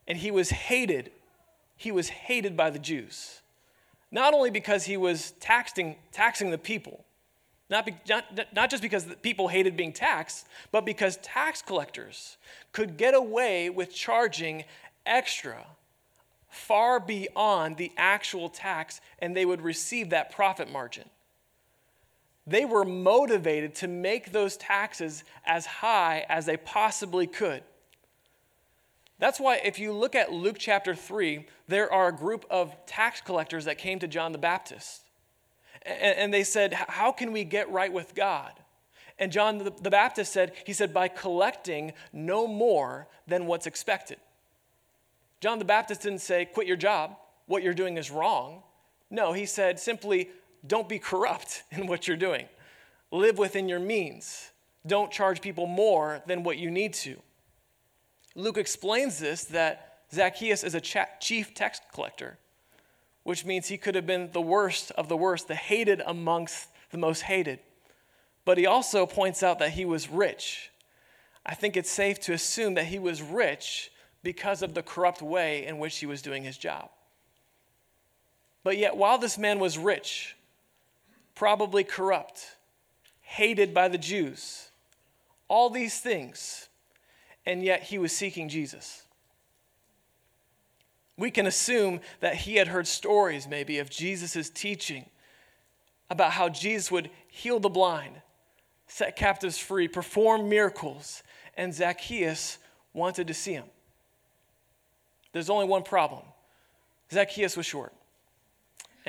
And 0.07 0.17
he 0.19 0.31
was 0.31 0.51
hated 0.51 1.11
he 1.79 1.93
was 1.93 2.09
hated 2.09 2.57
by 2.57 2.69
the 2.71 2.77
Jews. 2.77 3.38
Not 4.11 4.33
only 4.33 4.49
because 4.49 4.85
he 4.85 4.97
was 4.97 5.31
taxing, 5.39 5.95
taxing 6.11 6.49
the 6.51 6.57
people, 6.57 7.05
not, 7.69 7.85
be, 7.85 7.95
not, 8.07 8.25
not 8.53 8.69
just 8.69 8.81
because 8.81 9.05
people 9.21 9.47
hated 9.47 9.77
being 9.77 9.93
taxed, 9.93 10.47
but 10.71 10.85
because 10.85 11.17
tax 11.17 11.61
collectors 11.61 12.37
could 12.71 12.97
get 12.97 13.13
away 13.13 13.69
with 13.69 13.93
charging 13.93 14.63
extra 15.05 15.65
far 16.49 16.99
beyond 16.99 17.77
the 17.77 17.91
actual 17.95 18.49
tax 18.49 19.01
and 19.19 19.35
they 19.35 19.45
would 19.45 19.61
receive 19.61 20.09
that 20.09 20.31
profit 20.31 20.71
margin. 20.71 21.07
They 22.47 22.65
were 22.65 22.85
motivated 22.85 23.75
to 23.75 23.87
make 23.87 24.31
those 24.31 24.57
taxes 24.57 25.23
as 25.45 25.67
high 25.67 26.25
as 26.27 26.47
they 26.47 26.57
possibly 26.57 27.27
could. 27.27 27.61
That's 29.19 29.39
why, 29.39 29.57
if 29.57 29.79
you 29.79 29.91
look 29.91 30.15
at 30.15 30.31
Luke 30.31 30.55
chapter 30.57 30.95
3, 30.95 31.45
there 31.67 31.91
are 31.91 32.07
a 32.07 32.13
group 32.13 32.45
of 32.49 32.73
tax 32.85 33.19
collectors 33.19 33.65
that 33.65 33.77
came 33.77 33.99
to 33.99 34.07
John 34.07 34.31
the 34.31 34.37
Baptist. 34.37 35.03
And, 35.85 36.33
they 36.33 36.43
said, 36.43 36.73
How 36.73 37.11
can 37.11 37.31
we 37.31 37.43
get 37.43 37.69
right 37.69 37.91
with 37.91 38.15
God? 38.15 38.53
And 39.17 39.31
John 39.31 39.57
the 39.57 39.89
Baptist 39.89 40.31
said, 40.31 40.53
He 40.65 40.73
said, 40.73 40.93
by 40.93 41.09
collecting 41.09 41.93
no 42.13 42.47
more 42.47 43.07
than 43.27 43.45
what's 43.45 43.67
expected. 43.67 44.17
John 45.41 45.59
the 45.59 45.65
Baptist 45.65 46.01
didn't 46.01 46.19
say, 46.19 46.45
Quit 46.45 46.67
your 46.67 46.77
job. 46.77 47.17
What 47.45 47.63
you're 47.63 47.73
doing 47.73 47.97
is 47.97 48.11
wrong. 48.11 48.63
No, 49.09 49.33
he 49.33 49.45
said 49.45 49.79
simply, 49.79 50.29
Don't 50.65 50.87
be 50.87 50.99
corrupt 50.99 51.63
in 51.71 51.87
what 51.87 52.07
you're 52.07 52.17
doing. 52.17 52.45
Live 53.11 53.37
within 53.37 53.67
your 53.67 53.79
means. 53.79 54.51
Don't 54.87 55.11
charge 55.11 55.41
people 55.41 55.65
more 55.65 56.21
than 56.25 56.43
what 56.43 56.57
you 56.57 56.71
need 56.71 56.93
to. 56.93 57.17
Luke 58.39 58.57
explains 58.57 59.19
this 59.19 59.43
that 59.45 59.97
Zacchaeus 60.13 60.63
is 60.63 60.73
a 60.73 60.81
chief 60.81 61.53
tax 61.53 61.81
collector, 61.93 62.37
which 63.23 63.43
means 63.43 63.67
he 63.67 63.77
could 63.77 63.95
have 63.95 64.07
been 64.07 64.31
the 64.31 64.41
worst 64.41 64.91
of 64.91 65.09
the 65.09 65.17
worst, 65.17 65.49
the 65.49 65.55
hated 65.55 66.01
amongst 66.05 66.69
the 66.91 66.97
most 66.97 67.23
hated. 67.23 67.59
But 68.45 68.57
he 68.57 68.65
also 68.65 69.05
points 69.05 69.43
out 69.43 69.59
that 69.59 69.71
he 69.71 69.83
was 69.83 70.09
rich. 70.09 70.71
I 71.45 71.53
think 71.53 71.75
it's 71.75 71.91
safe 71.91 72.19
to 72.21 72.33
assume 72.33 72.75
that 72.75 72.85
he 72.85 72.97
was 72.97 73.21
rich 73.21 73.91
because 74.23 74.61
of 74.61 74.73
the 74.73 74.83
corrupt 74.83 75.21
way 75.21 75.65
in 75.65 75.77
which 75.77 75.97
he 75.97 76.05
was 76.05 76.21
doing 76.21 76.43
his 76.43 76.57
job. 76.57 76.89
But 78.63 78.77
yet, 78.77 78.95
while 78.95 79.17
this 79.17 79.37
man 79.37 79.59
was 79.59 79.77
rich, 79.77 80.35
probably 81.35 81.83
corrupt, 81.83 82.55
hated 83.21 83.73
by 83.73 83.89
the 83.89 83.97
Jews, 83.97 84.69
all 85.49 85.69
these 85.69 85.99
things, 85.99 86.68
and 87.49 87.63
yet 87.63 87.81
he 87.81 87.97
was 87.97 88.11
seeking 88.15 88.47
Jesus. 88.47 89.01
We 91.17 91.31
can 91.31 91.47
assume 91.47 91.99
that 92.19 92.35
he 92.35 92.57
had 92.57 92.67
heard 92.67 92.85
stories, 92.85 93.47
maybe, 93.47 93.79
of 93.79 93.89
Jesus' 93.89 94.51
teaching 94.51 95.07
about 96.11 96.33
how 96.33 96.49
Jesus 96.49 96.91
would 96.91 97.09
heal 97.27 97.59
the 97.59 97.67
blind, 97.67 98.21
set 98.85 99.15
captives 99.15 99.57
free, 99.57 99.87
perform 99.87 100.47
miracles, 100.47 101.23
and 101.57 101.73
Zacchaeus 101.73 102.59
wanted 102.93 103.25
to 103.27 103.33
see 103.33 103.53
him. 103.53 103.65
There's 105.33 105.49
only 105.49 105.65
one 105.65 105.81
problem 105.81 106.21
Zacchaeus 107.11 107.57
was 107.57 107.65
short. 107.65 107.93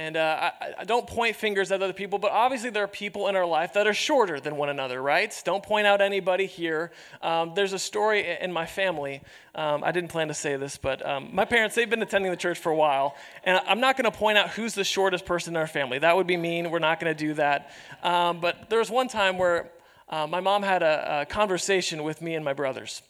And 0.01 0.17
uh, 0.17 0.51
I, 0.59 0.75
I, 0.79 0.85
don't 0.85 1.07
point 1.07 1.37
fingers 1.37 1.71
at 1.71 1.83
other 1.83 1.93
people, 1.93 2.19
but 2.19 2.33
obviously 2.33 2.71
there 2.71 2.85
are 2.85 2.89
people 2.89 3.29
in 3.29 3.37
our 3.37 3.45
life 3.45 3.75
that 3.75 3.87
are 3.87 3.93
shorter 3.93 4.41
than 4.41 4.57
one 4.57 4.71
another, 4.71 5.03
right? 5.03 5.31
Don't 5.45 5.63
point 5.63 5.87
out 5.87 6.01
anybody 6.01 6.47
here. 6.47 6.91
Um, 7.21 7.53
there's 7.55 7.75
a 7.75 7.79
story 7.79 8.39
in 8.41 8.51
my 8.51 8.65
family. 8.65 9.21
Um, 9.55 9.85
I 9.85 9.93
didn't 9.93 10.09
plan 10.09 10.29
to 10.29 10.35
say 10.35 10.57
this, 10.57 10.79
but 10.79 11.07
um, 11.07 11.29
my 11.35 11.45
parents, 11.45 11.77
they've 11.77 11.91
been 11.91 12.01
attending 12.01 12.31
the 12.31 12.39
church 12.39 12.59
for 12.59 12.73
a 12.73 12.75
while. 12.75 13.15
And 13.45 13.61
I'm 13.67 13.81
not 13.81 13.99
going 13.99 14.11
to 14.11 14.17
point 14.17 14.39
out 14.39 14.49
who's 14.49 14.73
the 14.73 14.85
shortest 14.85 15.27
person 15.27 15.55
in 15.55 15.61
our 15.61 15.67
family. 15.67 15.99
That 15.99 16.17
would 16.17 16.27
be 16.27 16.39
mean. 16.39 16.71
We're 16.71 16.79
not 16.79 16.99
going 16.99 17.15
to 17.15 17.27
do 17.27 17.35
that. 17.35 17.71
Um, 18.03 18.41
but 18.41 18.71
there 18.71 18.79
was 18.79 18.91
one 18.91 19.07
time 19.07 19.37
where 19.37 19.71
uh, 20.09 20.27
my 20.27 20.41
mom 20.41 20.63
had 20.63 20.83
a, 20.83 21.21
a 21.21 21.27
conversation 21.27 22.05
with 22.05 22.23
me 22.23 22.37
and 22.37 22.43
my 22.43 22.55
brothers. 22.55 23.03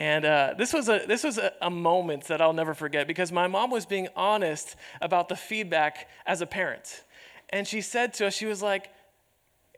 And 0.00 0.24
uh, 0.24 0.54
this 0.56 0.72
was, 0.72 0.88
a, 0.88 1.02
this 1.06 1.22
was 1.22 1.36
a, 1.36 1.52
a, 1.60 1.68
moment 1.68 2.24
that 2.24 2.40
I'll 2.40 2.54
never 2.54 2.72
forget 2.72 3.06
because 3.06 3.30
my 3.30 3.46
mom 3.46 3.70
was 3.70 3.84
being 3.84 4.08
honest 4.16 4.74
about 5.02 5.28
the 5.28 5.36
feedback 5.36 6.08
as 6.24 6.40
a 6.40 6.46
parent. 6.46 7.04
And 7.50 7.68
she 7.68 7.82
said 7.82 8.14
to 8.14 8.26
us, 8.26 8.34
she 8.34 8.46
was 8.46 8.62
like, 8.62 8.88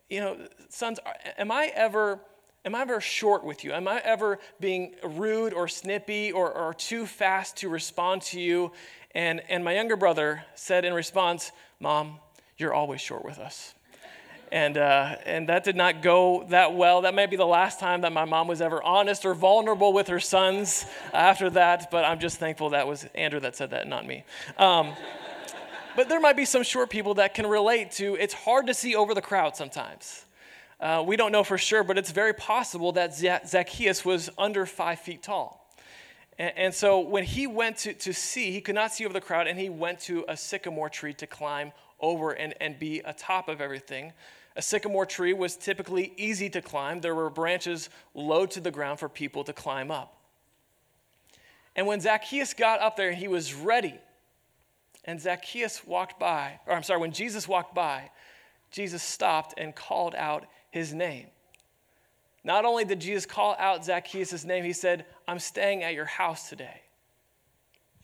you 0.09 0.21
know, 0.21 0.37
sons, 0.69 1.01
am 1.37 1.51
I 1.51 1.73
ever, 1.75 2.21
am 2.65 2.77
I 2.77 2.83
ever 2.83 3.01
short 3.01 3.43
with 3.43 3.65
you? 3.65 3.73
Am 3.73 3.89
I 3.89 4.01
ever 4.05 4.39
being 4.61 4.95
rude 5.03 5.53
or 5.53 5.67
snippy 5.67 6.31
or, 6.31 6.53
or 6.53 6.73
too 6.73 7.05
fast 7.05 7.57
to 7.57 7.69
respond 7.69 8.23
to 8.23 8.41
you? 8.41 8.71
And, 9.17 9.43
and 9.49 9.65
my 9.65 9.75
younger 9.75 9.97
brother 9.97 10.45
said 10.55 10.85
in 10.85 10.95
response, 10.95 11.51
Mom, 11.81 12.21
you're 12.57 12.73
always 12.73 13.01
short 13.01 13.25
with 13.25 13.41
us 13.41 13.75
and, 14.53 14.77
uh, 14.77 15.17
and 15.25 15.49
that 15.49 15.65
did 15.65 15.77
not 15.77 16.03
go 16.03 16.45
that 16.51 16.75
well. 16.75 17.01
That 17.01 17.15
may 17.15 17.25
be 17.25 17.37
the 17.37 17.47
last 17.47 17.81
time 17.81 18.03
that 18.03 18.13
my 18.13 18.27
mom 18.27 18.49
was 18.49 18.61
ever 18.61 18.83
honest 18.83 19.25
or 19.25 19.33
vulnerable 19.33 19.95
with 19.95 20.09
her 20.09 20.21
sons 20.21 20.85
after 21.15 21.49
that, 21.51 21.91
but 21.91 22.05
I'm 22.05 22.21
just 22.21 22.37
thankful 22.37 22.71
that 22.71 22.87
was 22.87 23.07
Andrew 23.15 23.41
that 23.41 23.57
said 23.57 23.71
that, 23.71 23.89
not 23.89 24.07
me. 24.07 24.25
Um, 24.59 24.93
but 25.97 26.11
there 26.11 26.21
might 26.21 26.37
be 26.37 26.45
some 26.45 26.63
short 26.65 26.91
people 26.91 27.15
that 27.15 27.33
can 27.33 27.47
relate 27.47 27.93
to 27.93 28.15
it's 28.17 28.35
hard 28.35 28.67
to 28.67 28.75
see 28.75 28.95
over 28.95 29.15
the 29.15 29.23
crowd 29.23 29.57
sometimes. 29.57 30.27
Uh, 30.79 31.03
we 31.07 31.17
don't 31.17 31.33
know 31.33 31.45
for 31.45 31.57
sure, 31.57 31.83
but 31.83 31.97
it's 31.97 32.11
very 32.11 32.35
possible 32.35 32.93
that 32.93 33.17
Zacchaeus 33.17 34.05
was 34.05 34.29
under 34.37 34.67
five 34.67 34.99
feet 34.99 35.23
tall. 35.23 35.67
And, 36.39 36.53
and 36.57 36.75
so 36.75 37.01
when 37.01 37.25
he 37.25 37.47
went 37.47 37.79
to, 37.79 37.95
to 37.95 38.13
see, 38.13 38.53
he 38.53 38.61
could 38.61 38.75
not 38.75 38.93
see 38.93 39.07
over 39.07 39.15
the 39.15 39.21
crowd, 39.23 39.47
and 39.47 39.59
he 39.59 39.71
went 39.71 40.01
to 40.01 40.27
a 40.29 40.37
sycamore 40.37 40.91
tree 40.91 41.15
to 41.15 41.27
climb 41.27 41.73
over 42.01 42.33
and, 42.33 42.53
and 42.61 42.79
be 42.79 42.99
atop 42.99 43.49
of 43.49 43.63
everything. 43.63 44.13
A 44.57 44.63
sycamore 44.63 45.07
tree 45.07 45.33
was 45.33 45.57
typically 45.57 46.13
easy 46.17 46.51
to 46.51 46.61
climb. 46.61 47.01
There 47.01 47.15
were 47.15 47.31
branches 47.31 47.89
low 48.15 48.47
to 48.47 48.61
the 48.61 48.71
ground 48.71 48.99
for 48.99 49.09
people 49.09 49.45
to 49.45 49.53
climb 49.53 49.91
up. 49.91 50.17
And 51.75 51.87
when 51.87 52.01
Zacchaeus 52.01 52.53
got 52.53 52.81
up 52.81 52.97
there, 52.97 53.13
he 53.13 53.29
was 53.29 53.55
ready. 53.55 53.99
And 55.05 55.21
Zacchaeus 55.21 55.87
walked 55.87 56.21
by, 56.21 56.61
or 56.67 56.75
I'm 56.75 56.83
sorry, 56.83 57.01
when 57.01 57.13
Jesus 57.13 57.49
walked 57.49 57.75
by, 57.75 58.11
Jesus 58.71 59.03
stopped 59.03 59.55
and 59.57 59.75
called 59.75 60.15
out 60.15 60.47
his 60.71 60.93
name. 60.93 61.27
Not 62.45 62.65
only 62.65 62.85
did 62.85 63.01
Jesus 63.01 63.27
call 63.27 63.57
out 63.59 63.85
Zacchaeus' 63.85 64.45
name, 64.45 64.65
he 64.65 64.73
said, 64.73 65.07
I'm 65.29 65.39
staying 65.39 65.83
at 65.83 65.95
your 65.95 66.05
house 66.05 66.49
today. 66.49 66.83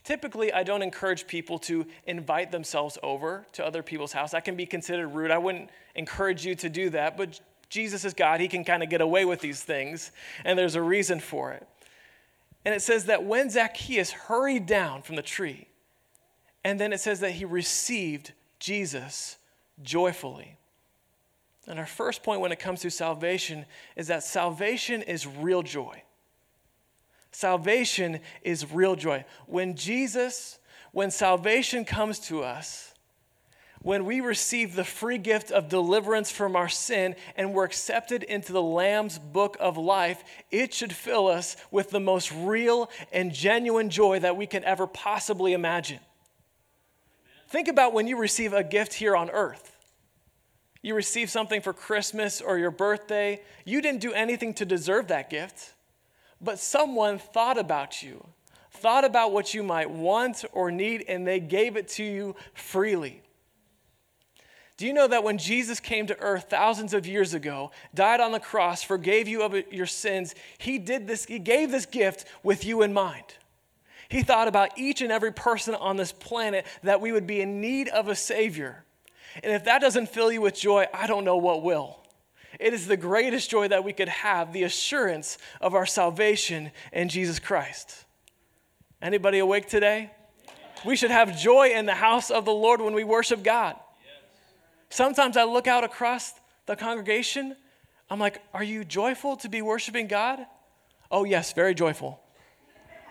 Typically, 0.09 0.51
I 0.55 0.63
don't 0.63 0.81
encourage 0.81 1.27
people 1.27 1.59
to 1.59 1.85
invite 2.07 2.51
themselves 2.51 2.97
over 3.03 3.45
to 3.53 3.67
other 3.67 3.83
people's 3.83 4.11
house. 4.11 4.31
That 4.31 4.43
can 4.43 4.57
be 4.57 4.65
considered 4.65 5.09
rude. 5.09 5.31
I 5.31 5.37
wouldn't 5.37 5.69
encourage 5.95 6.47
you 6.47 6.55
to 6.55 6.71
do 6.71 6.89
that, 6.89 7.19
but 7.19 7.39
Jesus 7.69 8.07
is 8.07 8.15
God. 8.15 8.41
He 8.41 8.49
can 8.49 8.65
kind 8.65 8.83
of 8.83 8.89
get 8.89 9.03
away 9.03 9.27
with 9.27 9.41
these 9.41 9.63
things, 9.63 10.11
and 10.47 10.59
there's 10.59 10.77
a 10.77 10.81
reason 10.83 11.21
for 11.21 11.53
it. 11.53 11.69
And 12.65 12.75
it 12.75 12.81
says 12.81 13.05
that 13.05 13.25
when 13.25 13.51
Zacchaeus 13.51 14.11
hurried 14.11 14.65
down 14.65 15.03
from 15.03 15.17
the 15.17 15.23
tree, 15.23 15.69
and 16.65 16.81
then 16.81 16.95
it 16.95 17.01
says 17.01 17.21
that 17.21 17.33
he 17.33 17.45
received 17.45 18.33
Jesus 18.59 19.37
joyfully. 19.83 20.57
And 21.67 21.79
our 21.79 21.85
first 21.85 22.23
point 22.23 22.41
when 22.41 22.51
it 22.51 22.59
comes 22.59 22.81
to 22.81 22.91
salvation 22.91 23.67
is 23.95 24.07
that 24.07 24.23
salvation 24.23 25.03
is 25.03 25.27
real 25.27 25.63
joy. 25.63 26.03
Salvation 27.31 28.21
is 28.43 28.73
real 28.73 28.97
joy. 28.97 29.25
When 29.47 29.75
Jesus, 29.75 30.59
when 30.93 31.11
salvation 31.11 31.85
comes 31.85 32.19
to 32.21 32.43
us, 32.43 32.95
when 33.81 34.07
we 34.07 34.21
receive 34.21 34.75
the 34.75 34.85
free 34.85 35.19
gift 35.19 35.53
of 35.53 35.69
deliverance 35.69 36.33
from 36.33 36.57
our 36.57 36.69
sin 36.69 37.15
and 37.37 37.55
we're 37.55 37.65
accepted 37.65 38.25
into 38.25 38.53
the 38.53 38.63
Lamb's 38.63 39.19
book 39.19 39.57
of 39.61 39.77
life, 39.77 40.25
it 40.51 40.75
should 40.75 40.93
fill 40.93 41.29
us 41.29 41.57
with 41.71 41.91
the 41.91 42.01
most 42.01 42.33
real 42.33 42.91
and 43.13 43.33
genuine 43.33 43.89
joy 43.89 44.19
that 44.19 44.37
we 44.37 44.47
can 44.47 44.65
ever 44.65 44.87
possibly 44.87 45.53
imagine. 45.53 46.01
Think 47.49 47.69
about 47.69 47.95
when 47.95 48.09
you 48.09 48.19
receive 48.19 48.53
a 48.53 48.65
gift 48.65 48.95
here 48.95 49.17
on 49.17 49.31
earth. 49.31 49.77
You 50.83 50.95
receive 50.95 51.31
something 51.31 51.61
for 51.61 51.73
Christmas 51.73 52.41
or 52.41 52.59
your 52.59 52.71
birthday. 52.71 53.43
You 53.65 53.81
didn't 53.81 54.01
do 54.01 54.13
anything 54.13 54.55
to 54.55 54.65
deserve 54.65 55.09
that 55.09 55.31
gift 55.31 55.75
but 56.41 56.59
someone 56.59 57.19
thought 57.19 57.59
about 57.59 58.03
you, 58.03 58.27
thought 58.71 59.05
about 59.05 59.33
what 59.33 59.55
you 59.55 59.63
might 59.63 59.91
want 59.91 60.45
or 60.53 60.71
need, 60.71 61.05
and 61.09 61.27
they 61.27 61.41
gave 61.41 61.77
it 61.77 61.89
to 61.89 62.05
you 62.05 62.37
freely. 62.55 63.23
Do 64.77 64.87
you 64.87 64.93
know 64.93 65.09
that 65.09 65.25
when 65.25 65.39
Jesus 65.39 65.81
came 65.81 66.07
to 66.07 66.19
earth 66.21 66.47
thousands 66.49 66.95
of 66.95 67.05
years 67.05 67.35
ago, 67.35 67.73
died 67.95 68.21
on 68.21 68.31
the 68.31 68.39
cross, 68.39 68.85
forgave 68.85 69.27
you 69.27 69.43
of 69.43 69.73
your 69.73 69.87
sins, 69.87 70.37
he 70.59 70.79
did 70.79 71.09
this, 71.09 71.25
he 71.25 71.41
gave 71.41 71.73
this 71.73 71.85
gift 71.85 72.25
with 72.45 72.65
you 72.65 72.83
in 72.83 72.93
mind. 72.93 73.25
He 74.09 74.23
thought 74.23 74.47
about 74.47 74.79
each 74.79 75.03
and 75.03 75.11
every 75.11 75.33
person 75.33 75.75
on 75.75 75.97
this 75.97 76.13
planet 76.13 76.65
that 76.85 77.01
we 77.01 77.11
would 77.11 77.27
be 77.27 77.41
in 77.41 77.61
need 77.61 77.89
of 77.89 78.07
a 78.07 78.15
Savior. 78.15 78.85
And 79.43 79.53
if 79.53 79.65
that 79.65 79.81
doesn't 79.81 80.09
fill 80.09 80.31
you 80.31 80.41
with 80.41 80.55
joy, 80.55 80.87
I 80.95 81.09
don't 81.09 81.25
know 81.25 81.37
what 81.37 81.63
will. 81.63 81.99
It 82.59 82.73
is 82.73 82.87
the 82.87 82.97
greatest 82.97 83.51
joy 83.51 83.69
that 83.69 83.85
we 83.85 83.93
could 83.93 84.09
have, 84.09 84.53
the 84.53 84.63
assurance 84.65 85.39
of 85.61 85.75
our 85.75 85.87
salvation 85.87 86.71
in 86.93 87.09
Jesus 87.09 87.39
Christ. 87.39 88.05
Anybody 89.01 89.39
awake 89.39 89.69
today? 89.69 90.11
We 90.85 90.97
should 90.97 91.11
have 91.11 91.39
joy 91.39 91.71
in 91.71 91.87
the 91.87 91.95
house 91.95 92.31
of 92.31 92.45
the 92.45 92.53
Lord 92.53 92.81
when 92.81 92.95
we 92.95 93.05
worship 93.05 93.43
God. 93.43 93.77
Sometimes 94.91 95.37
I 95.37 95.45
look 95.45 95.67
out 95.67 95.85
across 95.85 96.33
the 96.67 96.77
congregation, 96.77 97.57
I'm 98.11 98.19
like, 98.19 98.43
Are 98.55 98.63
you 98.63 98.85
joyful 98.85 99.37
to 99.39 99.49
be 99.49 99.63
worshiping 99.63 100.07
God? 100.07 100.41
Oh, 101.11 101.25
yes, 101.25 101.53
very 101.53 101.75
joyful. 101.75 102.21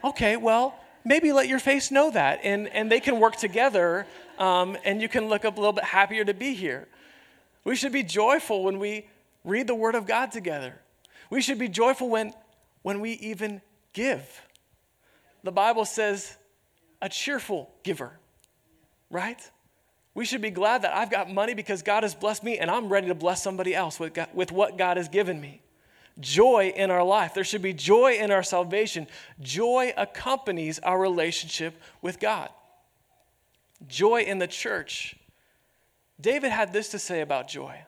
Okay, 0.03 0.37
well, 0.37 0.75
maybe 1.03 1.31
let 1.31 1.47
your 1.47 1.59
face 1.59 1.91
know 1.91 2.11
that, 2.11 2.39
and, 2.43 2.67
and 2.67 2.91
they 2.91 2.99
can 2.99 3.19
work 3.19 3.35
together, 3.35 4.05
um, 4.37 4.77
and 4.83 5.01
you 5.01 5.09
can 5.09 5.27
look 5.27 5.45
up 5.45 5.57
a 5.57 5.59
little 5.59 5.73
bit 5.73 5.83
happier 5.83 6.23
to 6.23 6.33
be 6.33 6.53
here. 6.53 6.87
We 7.63 7.75
should 7.75 7.91
be 7.91 8.03
joyful 8.03 8.63
when 8.63 8.79
we 8.79 9.07
read 9.47 9.65
the 9.65 9.75
Word 9.75 9.95
of 9.95 10.05
God 10.05 10.31
together. 10.31 10.79
We 11.29 11.41
should 11.41 11.57
be 11.57 11.69
joyful 11.69 12.09
when, 12.09 12.33
when 12.83 13.01
we 13.01 13.13
even 13.13 13.61
give. 13.93 14.41
The 15.43 15.51
Bible 15.51 15.85
says, 15.85 16.37
a 17.01 17.09
cheerful 17.09 17.71
giver, 17.83 18.11
right? 19.09 19.39
We 20.13 20.25
should 20.25 20.41
be 20.41 20.49
glad 20.49 20.81
that 20.81 20.95
I've 20.95 21.11
got 21.11 21.31
money 21.31 21.53
because 21.53 21.81
God 21.81 22.03
has 22.03 22.15
blessed 22.15 22.43
me 22.43 22.57
and 22.57 22.69
I'm 22.71 22.89
ready 22.89 23.07
to 23.07 23.15
bless 23.15 23.41
somebody 23.41 23.75
else 23.75 23.99
with, 23.99 24.13
God, 24.13 24.29
with 24.33 24.51
what 24.51 24.77
God 24.77 24.97
has 24.97 25.07
given 25.07 25.39
me. 25.39 25.61
Joy 26.19 26.73
in 26.75 26.89
our 26.89 27.03
life. 27.03 27.35
There 27.35 27.43
should 27.43 27.61
be 27.61 27.73
joy 27.73 28.13
in 28.13 28.31
our 28.31 28.41
salvation. 28.41 29.07
Joy 29.39 29.93
accompanies 29.95 30.79
our 30.79 30.99
relationship 30.99 31.79
with 32.01 32.19
God. 32.19 32.49
Joy 33.87 34.21
in 34.21 34.39
the 34.39 34.47
church. 34.47 35.15
David 36.19 36.51
had 36.51 36.73
this 36.73 36.89
to 36.89 36.99
say 36.99 37.21
about 37.21 37.47
joy. 37.47 37.83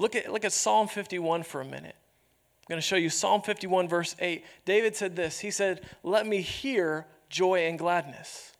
Look 0.00 0.16
at, 0.16 0.32
look 0.32 0.46
at 0.46 0.52
Psalm 0.54 0.88
51 0.88 1.42
for 1.42 1.60
a 1.60 1.64
minute. 1.64 1.94
I'm 1.94 2.70
going 2.70 2.78
to 2.78 2.86
show 2.86 2.96
you 2.96 3.10
Psalm 3.10 3.42
51, 3.42 3.86
verse 3.86 4.16
8. 4.18 4.42
David 4.64 4.96
said 4.96 5.14
this 5.14 5.40
He 5.40 5.50
said, 5.50 5.82
Let 6.02 6.26
me 6.26 6.40
hear 6.40 7.06
joy 7.28 7.66
and 7.66 7.78
gladness. 7.78 8.54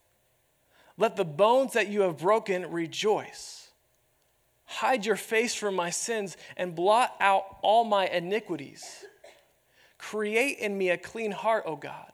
Let 0.99 1.17
the 1.17 1.25
bones 1.25 1.73
that 1.73 1.89
you 1.89 2.03
have 2.03 2.19
broken 2.19 2.71
rejoice. 2.71 3.71
Hide 4.67 5.07
your 5.07 5.17
face 5.17 5.55
from 5.55 5.75
my 5.75 5.89
sins 5.89 6.37
and 6.59 6.75
blot 6.75 7.17
out 7.21 7.57
all 7.63 7.85
my 7.85 8.07
iniquities. 8.07 9.03
Create 9.97 10.59
in 10.59 10.77
me 10.77 10.91
a 10.91 10.99
clean 10.99 11.33
heart, 11.33 11.65
O 11.65 11.75
God, 11.75 12.13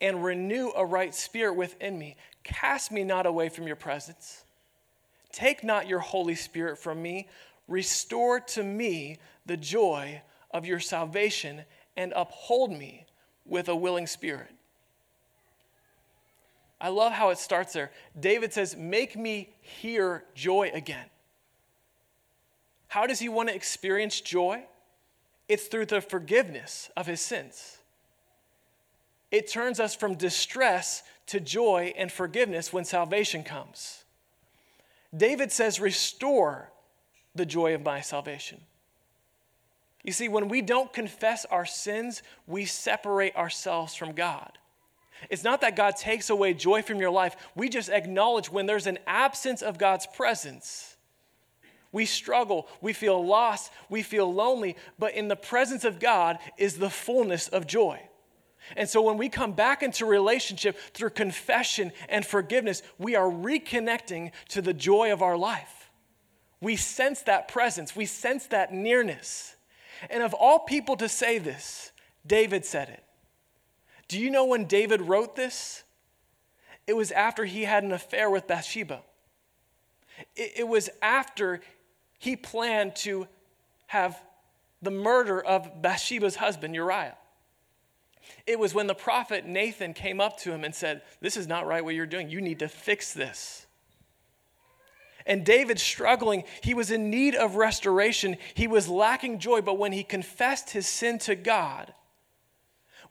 and 0.00 0.24
renew 0.24 0.70
a 0.74 0.84
right 0.84 1.14
spirit 1.14 1.56
within 1.56 1.98
me. 1.98 2.16
Cast 2.42 2.90
me 2.90 3.04
not 3.04 3.26
away 3.26 3.50
from 3.50 3.66
your 3.66 3.76
presence. 3.76 4.44
Take 5.32 5.62
not 5.62 5.86
your 5.86 6.00
Holy 6.00 6.34
Spirit 6.34 6.78
from 6.78 7.02
me. 7.02 7.28
Restore 7.70 8.40
to 8.40 8.64
me 8.64 9.18
the 9.46 9.56
joy 9.56 10.20
of 10.50 10.66
your 10.66 10.80
salvation 10.80 11.62
and 11.96 12.12
uphold 12.16 12.72
me 12.72 13.06
with 13.46 13.68
a 13.68 13.76
willing 13.76 14.08
spirit. 14.08 14.50
I 16.80 16.88
love 16.88 17.12
how 17.12 17.30
it 17.30 17.38
starts 17.38 17.72
there. 17.72 17.92
David 18.18 18.52
says, 18.52 18.76
Make 18.76 19.16
me 19.16 19.50
hear 19.60 20.24
joy 20.34 20.72
again. 20.74 21.06
How 22.88 23.06
does 23.06 23.20
he 23.20 23.28
want 23.28 23.50
to 23.50 23.54
experience 23.54 24.20
joy? 24.20 24.64
It's 25.48 25.66
through 25.66 25.86
the 25.86 26.00
forgiveness 26.00 26.90
of 26.96 27.06
his 27.06 27.20
sins. 27.20 27.78
It 29.30 29.48
turns 29.48 29.78
us 29.78 29.94
from 29.94 30.16
distress 30.16 31.04
to 31.26 31.38
joy 31.38 31.94
and 31.96 32.10
forgiveness 32.10 32.72
when 32.72 32.84
salvation 32.84 33.44
comes. 33.44 34.02
David 35.16 35.52
says, 35.52 35.78
Restore 35.78 36.72
the 37.34 37.46
joy 37.46 37.74
of 37.74 37.82
my 37.82 38.00
salvation. 38.00 38.60
You 40.02 40.12
see, 40.12 40.28
when 40.28 40.48
we 40.48 40.62
don't 40.62 40.92
confess 40.92 41.44
our 41.44 41.66
sins, 41.66 42.22
we 42.46 42.64
separate 42.64 43.36
ourselves 43.36 43.94
from 43.94 44.12
God. 44.12 44.52
It's 45.28 45.44
not 45.44 45.60
that 45.60 45.76
God 45.76 45.96
takes 45.96 46.30
away 46.30 46.54
joy 46.54 46.80
from 46.82 46.98
your 46.98 47.10
life. 47.10 47.36
We 47.54 47.68
just 47.68 47.90
acknowledge 47.90 48.50
when 48.50 48.64
there's 48.66 48.86
an 48.86 48.98
absence 49.06 49.60
of 49.60 49.76
God's 49.76 50.06
presence. 50.06 50.96
We 51.92 52.06
struggle, 52.06 52.68
we 52.80 52.92
feel 52.92 53.24
lost, 53.24 53.72
we 53.88 54.02
feel 54.02 54.32
lonely, 54.32 54.76
but 54.98 55.14
in 55.14 55.28
the 55.28 55.36
presence 55.36 55.84
of 55.84 55.98
God 55.98 56.38
is 56.56 56.78
the 56.78 56.88
fullness 56.88 57.48
of 57.48 57.66
joy. 57.66 58.00
And 58.76 58.88
so 58.88 59.02
when 59.02 59.18
we 59.18 59.28
come 59.28 59.52
back 59.52 59.82
into 59.82 60.06
relationship 60.06 60.78
through 60.94 61.10
confession 61.10 61.92
and 62.08 62.24
forgiveness, 62.24 62.82
we 62.98 63.16
are 63.16 63.28
reconnecting 63.28 64.30
to 64.50 64.62
the 64.62 64.74
joy 64.74 65.12
of 65.12 65.20
our 65.20 65.36
life. 65.36 65.79
We 66.60 66.76
sense 66.76 67.22
that 67.22 67.48
presence, 67.48 67.96
we 67.96 68.06
sense 68.06 68.46
that 68.48 68.72
nearness. 68.72 69.56
And 70.08 70.22
of 70.22 70.34
all 70.34 70.60
people 70.60 70.96
to 70.96 71.08
say 71.08 71.38
this, 71.38 71.92
David 72.26 72.64
said 72.64 72.88
it. 72.88 73.04
Do 74.08 74.18
you 74.18 74.30
know 74.30 74.44
when 74.44 74.64
David 74.64 75.02
wrote 75.02 75.36
this? 75.36 75.84
It 76.86 76.94
was 76.94 77.12
after 77.12 77.44
he 77.44 77.62
had 77.62 77.84
an 77.84 77.92
affair 77.92 78.28
with 78.28 78.46
Bathsheba. 78.46 79.02
It, 80.34 80.52
it 80.58 80.68
was 80.68 80.90
after 81.00 81.60
he 82.18 82.36
planned 82.36 82.96
to 82.96 83.28
have 83.86 84.20
the 84.82 84.90
murder 84.90 85.40
of 85.40 85.82
Bathsheba's 85.82 86.36
husband, 86.36 86.74
Uriah. 86.74 87.16
It 88.46 88.58
was 88.58 88.74
when 88.74 88.86
the 88.86 88.94
prophet 88.94 89.46
Nathan 89.46 89.94
came 89.94 90.20
up 90.20 90.38
to 90.38 90.52
him 90.52 90.64
and 90.64 90.74
said, 90.74 91.02
This 91.20 91.36
is 91.36 91.46
not 91.46 91.66
right 91.66 91.84
what 91.84 91.94
you're 91.94 92.06
doing. 92.06 92.28
You 92.28 92.40
need 92.40 92.58
to 92.60 92.68
fix 92.68 93.12
this. 93.12 93.66
And 95.26 95.44
David 95.44 95.78
struggling, 95.78 96.44
he 96.62 96.74
was 96.74 96.90
in 96.90 97.10
need 97.10 97.34
of 97.34 97.56
restoration. 97.56 98.36
He 98.54 98.66
was 98.66 98.88
lacking 98.88 99.38
joy, 99.38 99.60
but 99.60 99.78
when 99.78 99.92
he 99.92 100.02
confessed 100.02 100.70
his 100.70 100.86
sin 100.86 101.18
to 101.20 101.34
God, 101.34 101.92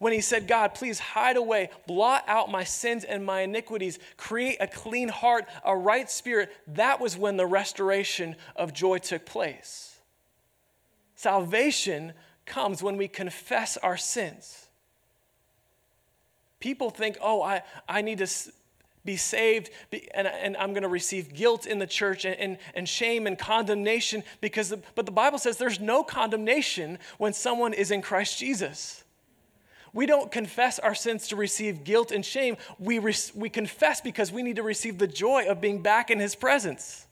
when 0.00 0.14
he 0.14 0.22
said, 0.22 0.48
God, 0.48 0.74
please 0.74 0.98
hide 0.98 1.36
away, 1.36 1.68
blot 1.86 2.24
out 2.26 2.50
my 2.50 2.64
sins 2.64 3.04
and 3.04 3.24
my 3.24 3.42
iniquities, 3.42 3.98
create 4.16 4.56
a 4.58 4.66
clean 4.66 5.10
heart, 5.10 5.46
a 5.62 5.76
right 5.76 6.10
spirit, 6.10 6.50
that 6.68 7.00
was 7.00 7.18
when 7.18 7.36
the 7.36 7.46
restoration 7.46 8.34
of 8.56 8.72
joy 8.72 8.96
took 8.96 9.26
place. 9.26 9.98
Salvation 11.16 12.14
comes 12.46 12.82
when 12.82 12.96
we 12.96 13.08
confess 13.08 13.76
our 13.76 13.98
sins. 13.98 14.68
People 16.60 16.88
think, 16.88 17.18
oh, 17.20 17.42
I, 17.42 17.62
I 17.86 18.00
need 18.00 18.18
to 18.18 18.26
be 19.04 19.16
saved 19.16 19.70
and, 20.14 20.26
and 20.26 20.56
I'm 20.56 20.72
going 20.72 20.82
to 20.82 20.88
receive 20.88 21.34
guilt 21.34 21.66
in 21.66 21.78
the 21.78 21.86
church 21.86 22.24
and, 22.24 22.38
and, 22.38 22.58
and 22.74 22.88
shame 22.88 23.26
and 23.26 23.38
condemnation 23.38 24.22
because, 24.40 24.68
the, 24.68 24.80
but 24.94 25.06
the 25.06 25.12
Bible 25.12 25.38
says 25.38 25.56
there's 25.56 25.80
no 25.80 26.02
condemnation 26.02 26.98
when 27.18 27.32
someone 27.32 27.72
is 27.72 27.90
in 27.90 28.02
Christ 28.02 28.38
Jesus. 28.38 29.04
We 29.92 30.06
don't 30.06 30.30
confess 30.30 30.78
our 30.78 30.94
sins 30.94 31.28
to 31.28 31.36
receive 31.36 31.82
guilt 31.82 32.12
and 32.12 32.24
shame. 32.24 32.56
We, 32.78 32.98
re- 32.98 33.14
we 33.34 33.48
confess 33.48 34.00
because 34.00 34.30
we 34.30 34.42
need 34.42 34.56
to 34.56 34.62
receive 34.62 34.98
the 34.98 35.08
joy 35.08 35.46
of 35.48 35.60
being 35.60 35.82
back 35.82 36.10
in 36.10 36.20
His 36.20 36.34
presence. 36.34 37.06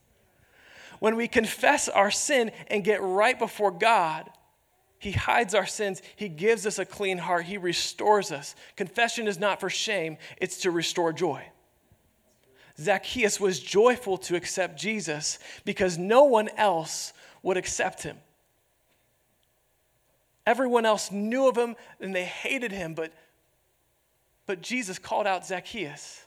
When 1.00 1.16
we 1.16 1.28
confess 1.28 1.88
our 1.88 2.10
sin 2.10 2.52
and 2.68 2.84
get 2.84 3.02
right 3.02 3.38
before 3.38 3.70
God, 3.70 4.30
He 4.98 5.12
hides 5.12 5.54
our 5.54 5.66
sins. 5.66 6.02
He 6.14 6.28
gives 6.28 6.66
us 6.66 6.78
a 6.78 6.84
clean 6.84 7.18
heart. 7.18 7.46
He 7.46 7.56
restores 7.56 8.30
us. 8.30 8.54
Confession 8.76 9.26
is 9.26 9.40
not 9.40 9.58
for 9.58 9.70
shame, 9.70 10.16
it's 10.36 10.58
to 10.58 10.70
restore 10.70 11.12
joy. 11.12 11.44
Zacchaeus 12.80 13.40
was 13.40 13.58
joyful 13.58 14.18
to 14.18 14.36
accept 14.36 14.78
Jesus 14.78 15.38
because 15.64 15.98
no 15.98 16.24
one 16.24 16.48
else 16.56 17.12
would 17.42 17.56
accept 17.56 18.02
him. 18.02 18.16
Everyone 20.46 20.86
else 20.86 21.10
knew 21.10 21.48
of 21.48 21.56
him 21.56 21.76
and 22.00 22.14
they 22.14 22.24
hated 22.24 22.72
him, 22.72 22.94
but, 22.94 23.12
but 24.46 24.62
Jesus 24.62 24.98
called 24.98 25.26
out 25.26 25.46
Zacchaeus 25.46 26.24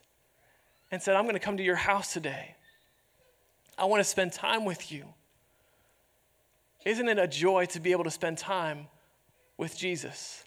and 0.92 1.02
said, 1.02 1.16
I'm 1.16 1.24
going 1.24 1.36
to 1.36 1.40
come 1.40 1.58
to 1.58 1.64
your 1.64 1.76
house 1.76 2.14
today. 2.14 2.56
I 3.78 3.86
want 3.86 4.02
to 4.02 4.04
spend 4.04 4.34
time 4.34 4.66
with 4.66 4.92
you. 4.92 5.06
Isn't 6.86 7.08
it 7.08 7.18
a 7.18 7.28
joy 7.28 7.66
to 7.68 7.80
be 7.80 7.92
able 7.92 8.04
to 8.04 8.12
spend 8.12 8.38
time 8.38 8.88
with 9.58 9.78
Jesus? 9.78 10.44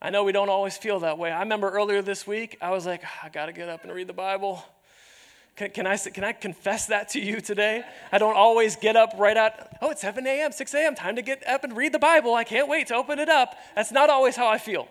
I 0.00 0.10
know 0.10 0.24
we 0.24 0.32
don't 0.32 0.48
always 0.48 0.76
feel 0.76 1.00
that 1.00 1.18
way. 1.18 1.30
I 1.30 1.40
remember 1.40 1.68
earlier 1.70 2.02
this 2.02 2.26
week, 2.26 2.58
I 2.60 2.70
was 2.70 2.86
like, 2.86 3.02
ah, 3.04 3.20
I 3.24 3.28
got 3.28 3.46
to 3.46 3.52
get 3.52 3.68
up 3.68 3.84
and 3.84 3.92
read 3.92 4.06
the 4.06 4.12
Bible. 4.12 4.64
Can, 5.56 5.70
can, 5.70 5.86
I, 5.86 5.96
can 5.96 6.24
I 6.24 6.32
confess 6.32 6.86
that 6.86 7.10
to 7.10 7.20
you 7.20 7.40
today? 7.40 7.84
I 8.10 8.18
don't 8.18 8.36
always 8.36 8.76
get 8.76 8.96
up 8.96 9.10
right 9.18 9.36
at, 9.36 9.78
oh, 9.82 9.90
it's 9.90 10.00
7 10.00 10.26
a.m., 10.26 10.52
6 10.52 10.74
a.m., 10.74 10.94
time 10.94 11.16
to 11.16 11.22
get 11.22 11.46
up 11.46 11.62
and 11.62 11.76
read 11.76 11.92
the 11.92 11.98
Bible. 11.98 12.34
I 12.34 12.44
can't 12.44 12.68
wait 12.68 12.86
to 12.86 12.94
open 12.94 13.18
it 13.18 13.28
up. 13.28 13.54
That's 13.74 13.92
not 13.92 14.08
always 14.08 14.34
how 14.34 14.48
I 14.48 14.58
feel. 14.58 14.88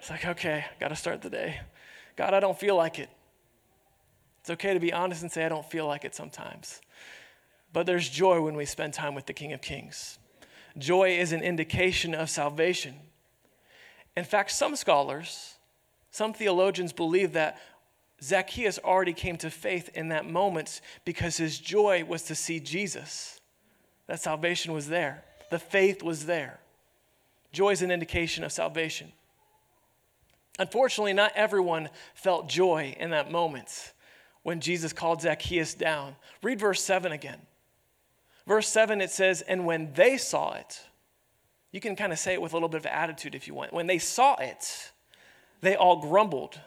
It's 0.00 0.10
like, 0.10 0.26
okay, 0.26 0.64
got 0.80 0.88
to 0.88 0.96
start 0.96 1.22
the 1.22 1.30
day. 1.30 1.60
God, 2.16 2.34
I 2.34 2.40
don't 2.40 2.58
feel 2.58 2.76
like 2.76 2.98
it. 2.98 3.08
It's 4.40 4.50
okay 4.50 4.74
to 4.74 4.80
be 4.80 4.92
honest 4.92 5.22
and 5.22 5.32
say, 5.32 5.46
I 5.46 5.48
don't 5.48 5.64
feel 5.64 5.86
like 5.86 6.04
it 6.04 6.14
sometimes. 6.14 6.80
But 7.72 7.86
there's 7.86 8.08
joy 8.08 8.42
when 8.42 8.54
we 8.56 8.66
spend 8.66 8.92
time 8.94 9.14
with 9.14 9.26
the 9.26 9.32
King 9.32 9.52
of 9.52 9.62
Kings. 9.62 10.18
Joy 10.76 11.16
is 11.18 11.32
an 11.32 11.40
indication 11.40 12.14
of 12.14 12.28
salvation. 12.28 12.94
In 14.16 14.24
fact, 14.24 14.50
some 14.50 14.76
scholars, 14.76 15.54
some 16.10 16.32
theologians 16.32 16.92
believe 16.92 17.32
that 17.32 17.58
Zacchaeus 18.22 18.78
already 18.78 19.12
came 19.12 19.36
to 19.38 19.50
faith 19.50 19.90
in 19.94 20.08
that 20.08 20.26
moment 20.28 20.80
because 21.04 21.36
his 21.36 21.58
joy 21.58 22.04
was 22.04 22.22
to 22.24 22.34
see 22.34 22.60
Jesus. 22.60 23.40
That 24.06 24.20
salvation 24.20 24.72
was 24.72 24.88
there, 24.88 25.24
the 25.50 25.58
faith 25.58 26.02
was 26.02 26.26
there. 26.26 26.60
Joy 27.52 27.70
is 27.70 27.82
an 27.82 27.90
indication 27.90 28.42
of 28.42 28.52
salvation. 28.52 29.12
Unfortunately, 30.58 31.12
not 31.12 31.32
everyone 31.34 31.88
felt 32.14 32.48
joy 32.48 32.96
in 32.98 33.10
that 33.10 33.30
moment 33.30 33.92
when 34.42 34.60
Jesus 34.60 34.92
called 34.92 35.22
Zacchaeus 35.22 35.74
down. 35.74 36.16
Read 36.42 36.60
verse 36.60 36.82
7 36.82 37.12
again. 37.12 37.40
Verse 38.46 38.68
7, 38.68 39.00
it 39.00 39.10
says, 39.10 39.40
And 39.42 39.66
when 39.66 39.92
they 39.94 40.16
saw 40.16 40.54
it, 40.54 40.80
you 41.72 41.80
can 41.80 41.96
kind 41.96 42.12
of 42.12 42.18
say 42.18 42.34
it 42.34 42.42
with 42.42 42.52
a 42.52 42.56
little 42.56 42.68
bit 42.68 42.80
of 42.80 42.86
attitude 42.86 43.34
if 43.34 43.48
you 43.48 43.54
want. 43.54 43.72
When 43.72 43.86
they 43.86 43.98
saw 43.98 44.36
it, 44.36 44.92
they 45.60 45.74
all 45.74 46.00
grumbled. 46.00 46.60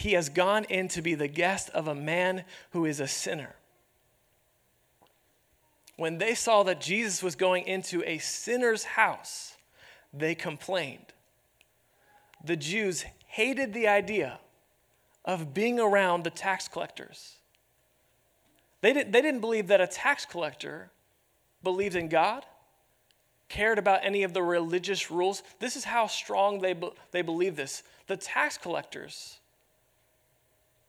He 0.00 0.14
has 0.14 0.30
gone 0.30 0.64
in 0.64 0.88
to 0.88 1.02
be 1.02 1.14
the 1.14 1.28
guest 1.28 1.68
of 1.74 1.86
a 1.86 1.94
man 1.94 2.44
who 2.70 2.86
is 2.86 3.00
a 3.00 3.06
sinner. 3.06 3.54
When 5.96 6.16
they 6.16 6.34
saw 6.34 6.62
that 6.62 6.80
Jesus 6.80 7.22
was 7.22 7.34
going 7.34 7.66
into 7.66 8.02
a 8.06 8.16
sinner's 8.16 8.84
house, 8.84 9.58
they 10.10 10.34
complained. 10.34 11.12
The 12.42 12.56
Jews 12.56 13.04
hated 13.26 13.74
the 13.74 13.88
idea 13.88 14.40
of 15.26 15.52
being 15.52 15.78
around 15.78 16.24
the 16.24 16.30
tax 16.30 16.66
collectors. 16.66 17.36
They 18.80 18.94
didn't, 18.94 19.12
they 19.12 19.20
didn't 19.20 19.42
believe 19.42 19.66
that 19.66 19.82
a 19.82 19.86
tax 19.86 20.24
collector 20.24 20.90
believed 21.62 21.94
in 21.94 22.08
God, 22.08 22.46
cared 23.50 23.78
about 23.78 24.00
any 24.02 24.22
of 24.22 24.32
the 24.32 24.42
religious 24.42 25.10
rules. 25.10 25.42
This 25.58 25.76
is 25.76 25.84
how 25.84 26.06
strong 26.06 26.60
they, 26.60 26.74
they 27.10 27.20
believe 27.20 27.54
this. 27.54 27.82
The 28.06 28.16
tax 28.16 28.56
collectors 28.56 29.40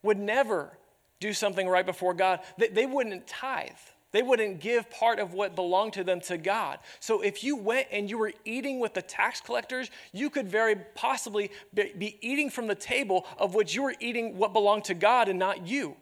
would 0.03 0.17
never 0.17 0.77
do 1.19 1.33
something 1.33 1.67
right 1.67 1.85
before 1.85 2.13
God, 2.13 2.39
they, 2.57 2.67
they 2.67 2.85
wouldn't 2.85 3.27
tithe. 3.27 3.69
They 4.11 4.21
wouldn't 4.21 4.59
give 4.59 4.89
part 4.89 5.19
of 5.19 5.33
what 5.33 5.55
belonged 5.55 5.93
to 5.93 6.03
them 6.03 6.19
to 6.21 6.37
God. 6.37 6.79
So 6.99 7.21
if 7.21 7.43
you 7.43 7.55
went 7.55 7.87
and 7.91 8.09
you 8.09 8.17
were 8.17 8.33
eating 8.43 8.79
with 8.79 8.93
the 8.93 9.01
tax 9.01 9.39
collectors, 9.39 9.89
you 10.11 10.29
could 10.29 10.49
very 10.49 10.75
possibly 10.95 11.51
be 11.73 12.17
eating 12.19 12.49
from 12.49 12.67
the 12.67 12.75
table 12.75 13.25
of 13.37 13.55
which 13.55 13.73
you 13.73 13.83
were 13.83 13.95
eating 14.01 14.37
what 14.37 14.51
belonged 14.51 14.83
to 14.85 14.93
God 14.93 15.29
and 15.29 15.39
not 15.39 15.65
you. 15.65 15.95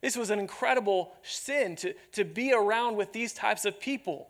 This 0.00 0.16
was 0.16 0.30
an 0.30 0.38
incredible 0.38 1.12
sin 1.22 1.76
to, 1.76 1.94
to 2.12 2.24
be 2.24 2.52
around 2.52 2.96
with 2.96 3.12
these 3.12 3.34
types 3.34 3.64
of 3.66 3.78
people. 3.78 4.28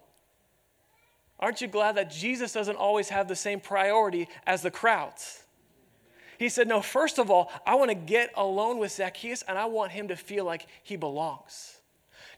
Aren't 1.39 1.61
you 1.61 1.69
glad 1.69 1.97
that 1.97 2.11
Jesus 2.11 2.53
doesn't 2.53 2.77
always 2.77 3.09
have 3.09 3.27
the 3.27 3.37
same 3.37 3.61
priority 3.61 4.29
as 4.47 4.63
the 4.63 4.71
crowds? 4.71 5.45
He 6.39 6.49
said, 6.49 6.69
No, 6.69 6.83
first 6.83 7.19
of 7.19 7.31
all, 7.31 7.51
I 7.67 7.75
want 7.75 7.91
to 7.91 7.95
get 7.95 8.31
alone 8.37 8.79
with 8.79 8.93
Zacchaeus 8.93 9.43
and 9.43 9.59
I 9.59 9.67
want 9.67 9.93
him 9.93 10.09
to 10.09 10.17
feel 10.17 10.45
like 10.45 10.67
he 10.83 10.97
belongs. 10.97 11.79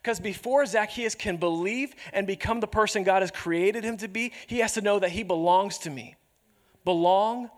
Because 0.03 0.21
before 0.21 0.67
Zacchaeus 0.67 1.15
can 1.15 1.39
believe 1.39 1.95
and 2.13 2.27
become 2.27 2.61
the 2.61 2.67
person 2.67 3.05
God 3.05 3.23
has 3.23 3.31
created 3.31 3.85
him 3.85 3.97
to 3.99 4.09
be, 4.09 4.33
he 4.47 4.59
has 4.59 4.75
to 4.75 4.83
know 4.83 4.99
that 4.99 5.11
he 5.11 5.23
belongs 5.23 5.79
to 5.79 5.91
me. 5.91 6.17
Belong, 6.85 7.49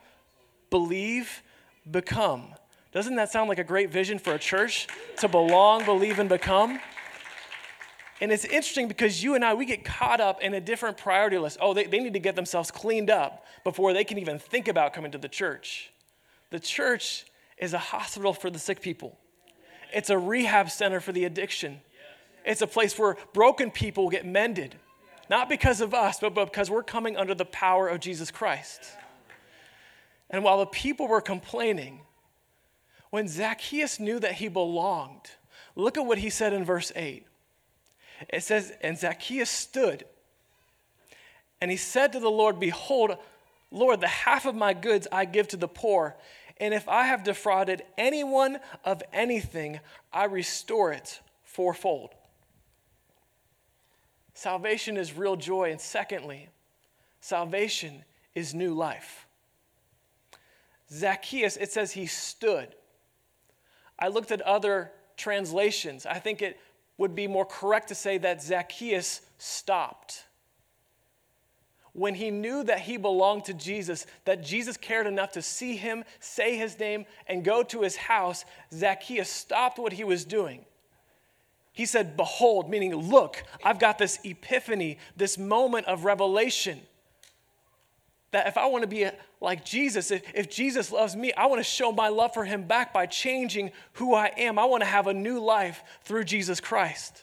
believe, 0.71 1.43
become. 1.91 2.55
Doesn't 2.93 3.17
that 3.17 3.33
sound 3.33 3.49
like 3.49 3.59
a 3.59 3.65
great 3.65 3.91
vision 3.91 4.19
for 4.19 4.33
a 4.33 4.39
church? 4.39 4.87
To 5.19 5.29
belong, 5.29 5.85
believe, 5.85 6.21
and 6.21 6.29
become? 6.29 6.79
And 8.21 8.33
it's 8.33 8.45
interesting 8.45 8.89
because 8.89 9.23
you 9.23 9.35
and 9.35 9.45
I, 9.45 9.55
we 9.55 9.67
get 9.67 9.85
caught 9.85 10.21
up 10.21 10.41
in 10.41 10.55
a 10.55 10.61
different 10.61 10.97
priority 10.97 11.39
list. 11.39 11.59
Oh, 11.61 11.75
they, 11.75 11.85
they 11.85 11.99
need 11.99 12.15
to 12.15 12.21
get 12.21 12.37
themselves 12.37 12.71
cleaned 12.71 13.11
up 13.11 13.45
before 13.65 13.93
they 13.93 14.05
can 14.05 14.19
even 14.19 14.39
think 14.39 14.69
about 14.69 14.95
coming 14.95 15.11
to 15.11 15.19
the 15.19 15.29
church. 15.29 15.93
The 16.51 16.61
church 16.61 17.27
is 17.59 17.73
a 17.73 17.79
hospital 17.79 18.33
for 18.33 18.51
the 18.51 18.59
sick 18.59 18.81
people, 18.81 19.19
it's 19.93 20.11
a 20.11 20.19
rehab 20.19 20.71
center 20.71 21.01
for 21.01 21.13
the 21.13 21.25
addiction. 21.25 21.81
It's 22.45 22.63
a 22.63 22.67
place 22.69 22.97
where 22.97 23.17
broken 23.33 23.73
people 23.73 24.09
get 24.09 24.25
mended, 24.25 24.77
not 25.29 25.49
because 25.49 25.81
of 25.81 25.93
us, 25.93 26.21
but 26.21 26.33
because 26.33 26.71
we're 26.71 26.85
coming 26.85 27.17
under 27.17 27.35
the 27.35 27.45
power 27.45 27.89
of 27.89 27.99
Jesus 27.99 28.31
Christ. 28.31 28.81
And 30.31 30.45
while 30.45 30.59
the 30.59 30.67
people 30.67 31.09
were 31.09 31.21
complaining, 31.21 32.03
when 33.11 33.27
Zacchaeus 33.27 33.99
knew 33.99 34.21
that 34.21 34.35
he 34.35 34.49
belonged, 34.49 35.31
look 35.75 35.97
at 35.97 36.07
what 36.07 36.19
he 36.19 36.31
said 36.31 36.53
in 36.53 36.65
verse 36.65 36.93
8. 36.95 37.27
It 38.29 38.43
says, 38.43 38.73
And 38.81 38.99
Zacchaeus 38.99 39.51
stood, 39.51 40.05
and 41.61 41.71
he 41.71 41.77
said 41.77 42.13
to 42.13 42.21
the 42.21 42.31
Lord, 42.31 42.61
Behold, 42.61 43.17
Lord, 43.71 44.01
the 44.01 44.09
half 44.09 44.47
of 44.47 44.55
my 44.55 44.73
goods 44.73 45.09
I 45.11 45.25
give 45.25 45.49
to 45.49 45.57
the 45.57 45.69
poor, 45.69 46.17
and 46.59 46.73
if 46.73 46.89
I 46.89 47.05
have 47.05 47.23
defrauded 47.23 47.83
anyone 47.99 48.59
of 48.85 49.03
anything, 49.13 49.81
I 50.13 50.25
restore 50.25 50.93
it 50.93 51.21
fourfold. 51.45 52.15
Salvation 54.35 54.97
is 54.97 55.17
real 55.17 55.37
joy. 55.37 55.71
And 55.71 55.81
secondly, 55.81 56.49
salvation 57.21 58.05
is 58.35 58.55
new 58.55 58.75
life. 58.75 59.27
Zacchaeus, 60.93 61.57
it 61.57 61.73
says 61.73 61.93
he 61.93 62.07
stood. 62.07 62.69
I 63.99 64.09
looked 64.09 64.31
at 64.31 64.41
other 64.43 64.93
translations. 65.17 66.07
I 66.07 66.19
think 66.19 66.43
it 66.43 66.61
would 66.99 67.15
be 67.15 67.27
more 67.27 67.47
correct 67.47 67.89
to 67.89 67.95
say 67.95 68.19
that 68.19 68.43
Zacchaeus 68.43 69.23
stopped. 69.39 70.25
When 71.97 72.15
he 72.15 72.31
knew 72.31 72.63
that 72.65 72.81
he 72.81 72.97
belonged 72.97 73.47
to 73.47 73.55
Jesus, 73.55 74.07
that 74.25 74.45
Jesus 74.45 74.77
cared 74.77 75.07
enough 75.07 75.33
to 75.33 75.43
see 75.43 75.77
him, 75.77 76.05
say 76.21 76.57
his 76.57 76.79
name, 76.79 77.07
and 77.27 77.45
go 77.45 77.63
to 77.65 77.83
his 77.83 77.97
house, 77.97 78.45
Zacchaeus 78.73 79.31
stopped 79.31 79.79
what 79.79 79.95
he 79.95 80.05
was 80.05 80.25
doing 80.25 80.65
he 81.77 81.85
said, 81.85 82.17
Behold, 82.17 82.71
meaning, 82.71 82.95
look, 82.95 83.45
I've 83.63 83.79
got 83.79 83.99
this 83.99 84.19
epiphany, 84.25 84.97
this 85.15 85.37
moment 85.37 85.85
of 85.87 86.07
revelation. 86.07 86.81
That 88.31 88.47
if 88.47 88.57
I 88.57 88.65
want 88.65 88.81
to 88.81 88.89
be 88.89 89.07
like 89.43 89.63
Jesus, 89.63 90.11
if, 90.11 90.23
if 90.35 90.49
Jesus 90.49 90.91
loves 90.91 91.15
me, 91.15 91.35
I 91.35 91.45
want 91.45 91.61
to 91.61 91.65
show 91.65 91.93
my 91.93 92.09
love 92.09 92.33
for 92.33 92.47
him 92.47 92.63
back 92.63 92.95
by 92.95 93.05
changing 93.05 93.73
who 93.93 94.15
I 94.15 94.33
am. 94.39 94.59
I 94.59 94.65
want 94.65 94.85
to 94.85 94.89
have 94.89 95.07
a 95.07 95.13
new 95.13 95.39
life 95.39 95.85
through 96.03 96.25
Jesus 96.25 96.61
Christ. 96.61 97.23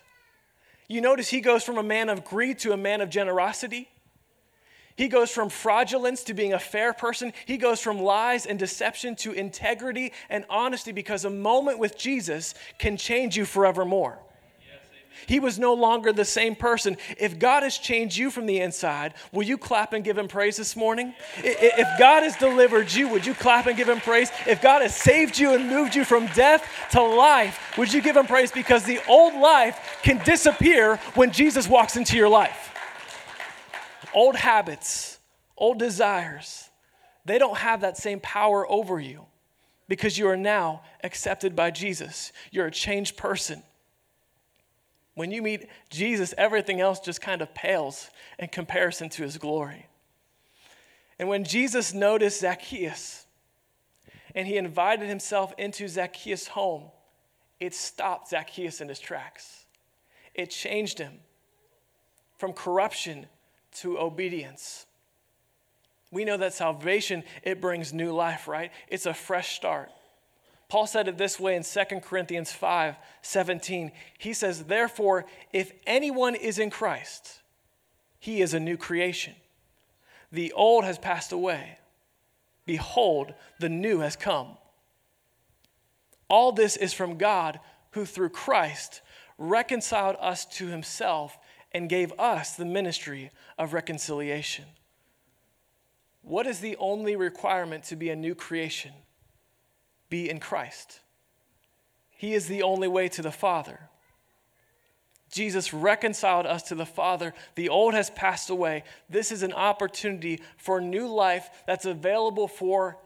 You 0.87 1.01
notice 1.01 1.29
he 1.29 1.41
goes 1.41 1.63
from 1.63 1.79
a 1.79 1.83
man 1.83 2.09
of 2.09 2.23
greed 2.23 2.59
to 2.59 2.73
a 2.73 2.77
man 2.77 3.01
of 3.01 3.09
generosity. 3.09 3.89
He 4.95 5.07
goes 5.07 5.31
from 5.31 5.49
fraudulence 5.49 6.23
to 6.25 6.33
being 6.33 6.53
a 6.53 6.59
fair 6.59 6.93
person. 6.93 7.33
He 7.45 7.57
goes 7.57 7.79
from 7.79 7.99
lies 7.99 8.45
and 8.45 8.59
deception 8.59 9.15
to 9.17 9.31
integrity 9.31 10.13
and 10.29 10.45
honesty 10.49 10.91
because 10.91 11.25
a 11.25 11.29
moment 11.29 11.79
with 11.79 11.97
Jesus 11.97 12.53
can 12.77 12.97
change 12.97 13.35
you 13.35 13.45
forevermore. 13.45 14.19
He 15.25 15.39
was 15.39 15.57
no 15.57 15.73
longer 15.73 16.11
the 16.11 16.25
same 16.25 16.55
person. 16.55 16.97
If 17.17 17.39
God 17.39 17.63
has 17.63 17.77
changed 17.77 18.17
you 18.17 18.29
from 18.29 18.45
the 18.45 18.59
inside, 18.59 19.13
will 19.31 19.43
you 19.43 19.57
clap 19.57 19.93
and 19.93 20.03
give 20.03 20.17
him 20.17 20.27
praise 20.27 20.57
this 20.57 20.75
morning? 20.75 21.13
If 21.37 21.87
God 21.97 22.23
has 22.23 22.35
delivered 22.35 22.91
you, 22.91 23.07
would 23.07 23.25
you 23.25 23.33
clap 23.33 23.67
and 23.67 23.77
give 23.77 23.87
him 23.87 24.01
praise? 24.01 24.31
If 24.45 24.61
God 24.61 24.81
has 24.81 24.95
saved 24.95 25.37
you 25.37 25.53
and 25.53 25.69
moved 25.69 25.95
you 25.95 26.03
from 26.03 26.27
death 26.27 26.67
to 26.91 27.01
life, 27.01 27.77
would 27.77 27.93
you 27.93 28.01
give 28.01 28.17
him 28.17 28.27
praise? 28.27 28.51
Because 28.51 28.83
the 28.83 28.99
old 29.07 29.33
life 29.35 29.99
can 30.03 30.17
disappear 30.25 30.97
when 31.15 31.31
Jesus 31.31 31.67
walks 31.67 31.95
into 31.95 32.17
your 32.17 32.29
life. 32.29 32.72
Old 34.13 34.35
habits, 34.35 35.19
old 35.57 35.79
desires, 35.79 36.69
they 37.25 37.37
don't 37.37 37.57
have 37.57 37.81
that 37.81 37.97
same 37.97 38.19
power 38.19 38.69
over 38.69 38.99
you 38.99 39.25
because 39.87 40.17
you 40.17 40.27
are 40.27 40.37
now 40.37 40.81
accepted 41.03 41.55
by 41.55 41.71
Jesus. 41.71 42.31
You're 42.51 42.67
a 42.67 42.71
changed 42.71 43.17
person. 43.17 43.63
When 45.15 45.31
you 45.31 45.41
meet 45.41 45.67
Jesus, 45.89 46.33
everything 46.37 46.81
else 46.81 46.99
just 46.99 47.21
kind 47.21 47.41
of 47.41 47.53
pales 47.53 48.09
in 48.39 48.47
comparison 48.47 49.09
to 49.09 49.23
his 49.23 49.37
glory. 49.37 49.87
And 51.19 51.29
when 51.29 51.43
Jesus 51.43 51.93
noticed 51.93 52.41
Zacchaeus 52.41 53.25
and 54.33 54.47
he 54.47 54.57
invited 54.57 55.07
himself 55.07 55.53
into 55.57 55.87
Zacchaeus' 55.87 56.47
home, 56.47 56.85
it 57.59 57.75
stopped 57.75 58.29
Zacchaeus 58.29 58.81
in 58.81 58.89
his 58.89 58.99
tracks. 58.99 59.65
It 60.33 60.49
changed 60.49 60.97
him 60.97 61.19
from 62.37 62.53
corruption 62.53 63.27
to 63.75 63.99
obedience. 63.99 64.85
We 66.11 66.25
know 66.25 66.37
that 66.37 66.53
salvation 66.53 67.23
it 67.41 67.59
brings 67.59 67.91
new 67.91 68.11
life, 68.11 68.47
right? 68.47 68.71
It's 68.87 69.05
a 69.05 69.13
fresh 69.13 69.55
start. 69.55 69.89
Paul 70.69 70.87
said 70.87 71.07
it 71.07 71.17
this 71.17 71.39
way 71.39 71.55
in 71.55 71.63
2 71.63 71.99
Corinthians 71.99 72.51
5 72.51 72.95
17. 73.21 73.91
He 74.17 74.33
says, 74.33 74.63
Therefore, 74.63 75.25
if 75.51 75.71
anyone 75.85 76.35
is 76.35 76.59
in 76.59 76.69
Christ, 76.69 77.41
he 78.19 78.41
is 78.41 78.53
a 78.53 78.59
new 78.59 78.77
creation. 78.77 79.35
The 80.31 80.51
old 80.53 80.83
has 80.83 80.97
passed 80.97 81.31
away. 81.31 81.77
Behold, 82.65 83.33
the 83.59 83.69
new 83.69 83.99
has 83.99 84.15
come. 84.15 84.57
All 86.29 86.51
this 86.51 86.75
is 86.77 86.93
from 86.93 87.17
God, 87.17 87.59
who 87.91 88.05
through 88.05 88.29
Christ 88.29 89.01
reconciled 89.37 90.15
us 90.19 90.45
to 90.45 90.67
himself 90.67 91.37
and 91.73 91.89
gave 91.89 92.11
us 92.19 92.55
the 92.55 92.65
ministry 92.65 93.31
of 93.57 93.73
reconciliation. 93.73 94.65
What 96.21 96.47
is 96.47 96.59
the 96.59 96.77
only 96.77 97.15
requirement 97.15 97.83
to 97.85 97.95
be 97.95 98.09
a 98.09 98.15
new 98.15 98.35
creation? 98.35 98.93
be 100.13 100.29
in 100.29 100.39
Christ. 100.39 100.99
He 102.11 102.35
is 102.35 102.45
the 102.45 102.61
only 102.61 102.87
way 102.87 103.09
to 103.09 103.23
the 103.23 103.31
Father. 103.31 103.79
Jesus 105.31 105.73
reconciled 105.73 106.45
us 106.45 106.61
to 106.69 106.75
the 106.75 106.85
Father. 106.85 107.33
The 107.55 107.69
old 107.69 107.95
has 107.95 108.11
passed 108.11 108.51
away. 108.51 108.83
This 109.09 109.31
is 109.31 109.41
an 109.41 109.53
opportunity 109.53 110.39
for 110.55 110.79
new 110.79 111.07
life 111.07 111.49
that's 111.65 111.85
available 111.85 112.47
for 112.47 112.99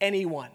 anyone. 0.00 0.50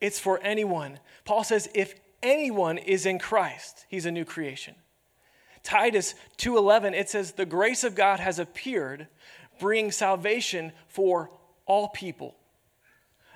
It's 0.00 0.20
for 0.20 0.38
anyone. 0.40 1.00
Paul 1.24 1.42
says, 1.42 1.68
if 1.74 1.96
anyone 2.22 2.78
is 2.78 3.06
in 3.06 3.18
Christ, 3.18 3.86
he's 3.88 4.06
a 4.06 4.12
new 4.12 4.24
creation. 4.24 4.76
Titus 5.64 6.14
2:11 6.36 6.94
it 6.94 7.08
says 7.08 7.32
the 7.32 7.46
grace 7.46 7.82
of 7.82 7.94
God 7.94 8.20
has 8.20 8.38
appeared 8.38 9.08
bringing 9.58 9.90
salvation 9.90 10.72
for 10.86 11.30
all 11.66 11.88
people. 11.88 12.36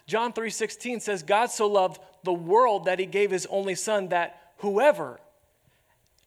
John 0.07 0.33
3:16 0.33 1.01
says 1.01 1.23
God 1.23 1.51
so 1.51 1.67
loved 1.67 2.01
the 2.23 2.33
world 2.33 2.85
that 2.85 2.99
he 2.99 3.07
gave 3.07 3.31
his 3.31 3.47
only 3.47 3.75
son 3.75 4.09
that 4.09 4.53
whoever 4.59 5.21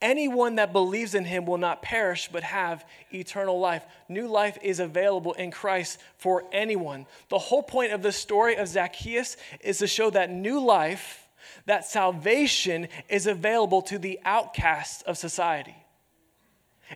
anyone 0.00 0.56
that 0.56 0.72
believes 0.72 1.14
in 1.14 1.24
him 1.24 1.46
will 1.46 1.58
not 1.58 1.80
perish 1.80 2.28
but 2.30 2.42
have 2.42 2.84
eternal 3.14 3.60
life. 3.60 3.84
New 4.08 4.26
life 4.26 4.58
is 4.60 4.80
available 4.80 5.32
in 5.34 5.52
Christ 5.52 6.00
for 6.16 6.44
anyone. 6.52 7.06
The 7.28 7.38
whole 7.38 7.62
point 7.62 7.92
of 7.92 8.02
the 8.02 8.12
story 8.12 8.56
of 8.56 8.66
Zacchaeus 8.66 9.36
is 9.60 9.78
to 9.78 9.86
show 9.86 10.10
that 10.10 10.30
new 10.30 10.60
life, 10.60 11.28
that 11.66 11.84
salvation 11.84 12.88
is 13.08 13.28
available 13.28 13.82
to 13.82 13.98
the 13.98 14.18
outcasts 14.24 15.02
of 15.02 15.16
society. 15.16 15.76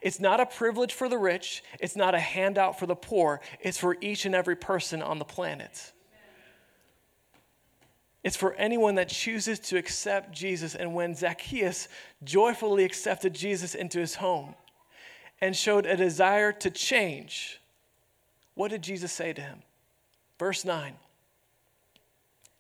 It's 0.03 0.21
not 0.21 0.41
a 0.41 0.47
privilege 0.47 0.93
for 0.93 1.09
the 1.09 1.19
rich, 1.19 1.63
it's 1.81 1.97
not 1.97 2.15
a 2.15 2.19
handout 2.19 2.79
for 2.79 2.87
the 2.87 2.95
poor, 2.95 3.41
it's 3.61 3.79
for 3.79 3.97
each 4.01 4.25
and 4.27 4.35
every 4.35 4.57
person 4.57 5.03
on 5.03 5.19
the 5.19 5.25
planet. 5.25 5.93
It's 8.27 8.37
for 8.37 8.55
anyone 8.55 8.97
that 8.97 9.09
chooses 9.09 9.61
to 9.61 9.79
accept 9.79 10.33
Jesus. 10.33 10.75
And 10.75 10.97
when 10.97 11.15
Zacchaeus 11.15 11.87
joyfully 12.25 12.83
accepted 12.83 13.33
Jesus 13.33 13.77
into 13.77 14.01
his 14.01 14.17
home 14.17 14.57
and 15.41 15.55
showed 15.55 15.87
a 15.87 15.97
desire 15.97 16.51
to 16.51 16.69
change, 16.69 17.61
what 18.55 18.73
did 18.73 18.83
Jesus 18.83 19.13
say 19.13 19.33
to 19.33 19.41
him? 19.41 19.63
Verse 20.41 20.65
9 20.65 20.95